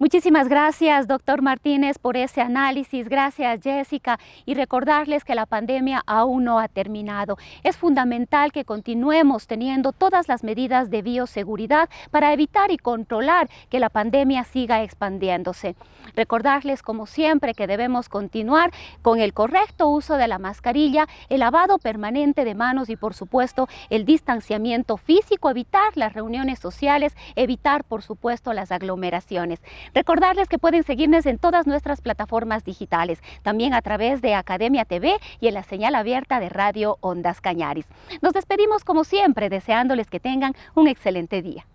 Muchísimas 0.00 0.48
gracias, 0.48 1.06
doctor 1.06 1.40
Martínez, 1.40 1.98
por 1.98 2.16
ese 2.16 2.40
análisis. 2.40 3.08
Gracias, 3.08 3.60
Jessica. 3.62 4.18
Y 4.44 4.54
recordarles 4.54 5.24
que 5.24 5.36
la 5.36 5.46
pandemia 5.46 6.02
aún 6.04 6.44
no 6.44 6.58
ha 6.58 6.66
terminado. 6.66 7.38
Es 7.62 7.76
fundamental 7.76 8.50
que 8.50 8.64
continuemos 8.64 9.46
teniendo 9.46 9.92
todas 9.92 10.26
las 10.26 10.42
medidas 10.42 10.90
de 10.90 11.02
bioseguridad 11.02 11.88
para 12.10 12.32
evitar 12.32 12.72
y 12.72 12.76
controlar 12.76 13.48
que 13.70 13.78
la 13.78 13.88
pandemia 13.88 14.42
siga 14.42 14.82
expandiéndose. 14.82 15.76
Recordarles, 16.16 16.82
como 16.82 17.06
siempre, 17.06 17.54
que 17.54 17.68
debemos 17.68 18.08
continuar 18.08 18.72
con 19.00 19.20
el 19.20 19.32
correcto 19.32 19.88
uso 19.88 20.16
de 20.16 20.26
la 20.26 20.38
mascarilla, 20.38 21.06
el 21.28 21.40
lavado 21.40 21.78
permanente 21.78 22.44
de 22.44 22.54
manos 22.54 22.90
y, 22.90 22.96
por 22.96 23.14
supuesto, 23.14 23.68
el 23.90 24.04
distanciamiento 24.04 24.96
físico, 24.96 25.50
evitar 25.50 25.96
las 25.96 26.14
reuniones 26.14 26.58
sociales, 26.58 27.16
evitar, 27.36 27.84
por 27.84 28.02
supuesto, 28.02 28.52
las 28.52 28.72
aglomeraciones. 28.72 29.60
Recordarles 29.92 30.48
que 30.48 30.58
pueden 30.58 30.84
seguirnos 30.84 31.26
en 31.26 31.38
todas 31.38 31.66
nuestras 31.66 32.00
plataformas 32.00 32.64
digitales, 32.64 33.20
también 33.42 33.74
a 33.74 33.82
través 33.82 34.22
de 34.22 34.34
Academia 34.34 34.84
TV 34.84 35.16
y 35.40 35.48
en 35.48 35.54
la 35.54 35.62
señal 35.62 35.94
abierta 35.94 36.40
de 36.40 36.48
Radio 36.48 36.98
Ondas 37.00 37.40
Cañaris. 37.40 37.86
Nos 38.22 38.32
despedimos 38.32 38.84
como 38.84 39.04
siempre, 39.04 39.48
deseándoles 39.48 40.08
que 40.08 40.20
tengan 40.20 40.54
un 40.74 40.88
excelente 40.88 41.42
día. 41.42 41.66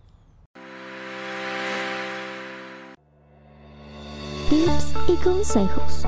Tips 4.49 4.95
y 5.07 5.15
consejos. 5.17 6.07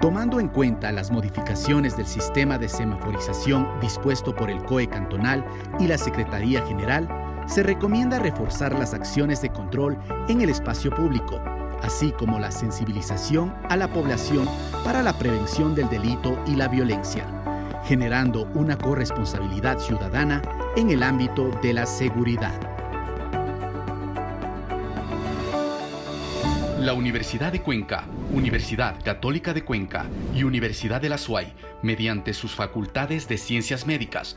Tomando 0.00 0.40
en 0.40 0.48
cuenta 0.48 0.90
las 0.90 1.12
modificaciones 1.12 1.96
del 1.96 2.06
sistema 2.06 2.58
de 2.58 2.68
semaforización 2.68 3.68
dispuesto 3.80 4.34
por 4.34 4.50
el 4.50 4.60
COE 4.64 4.88
cantonal 4.88 5.44
y 5.78 5.86
la 5.86 5.96
Secretaría 5.96 6.60
General, 6.66 7.06
se 7.46 7.62
recomienda 7.62 8.18
reforzar 8.18 8.78
las 8.78 8.94
acciones 8.94 9.42
de 9.42 9.50
control 9.50 9.98
en 10.28 10.40
el 10.40 10.50
espacio 10.50 10.90
público, 10.90 11.40
así 11.82 12.12
como 12.12 12.38
la 12.38 12.50
sensibilización 12.50 13.54
a 13.68 13.76
la 13.76 13.88
población 13.88 14.48
para 14.84 15.02
la 15.02 15.18
prevención 15.18 15.74
del 15.74 15.88
delito 15.88 16.38
y 16.46 16.54
la 16.56 16.68
violencia, 16.68 17.26
generando 17.84 18.48
una 18.54 18.78
corresponsabilidad 18.78 19.78
ciudadana 19.78 20.42
en 20.76 20.90
el 20.90 21.02
ámbito 21.02 21.50
de 21.62 21.72
la 21.72 21.86
seguridad. 21.86 22.58
La 26.78 26.94
Universidad 26.94 27.52
de 27.52 27.62
Cuenca, 27.62 28.06
Universidad 28.32 28.96
Católica 29.04 29.54
de 29.54 29.62
Cuenca 29.62 30.06
y 30.34 30.42
Universidad 30.42 31.00
de 31.00 31.10
la 31.10 31.18
SUAY, 31.18 31.52
mediante 31.80 32.34
sus 32.34 32.56
facultades 32.56 33.28
de 33.28 33.38
ciencias 33.38 33.86
médicas, 33.86 34.36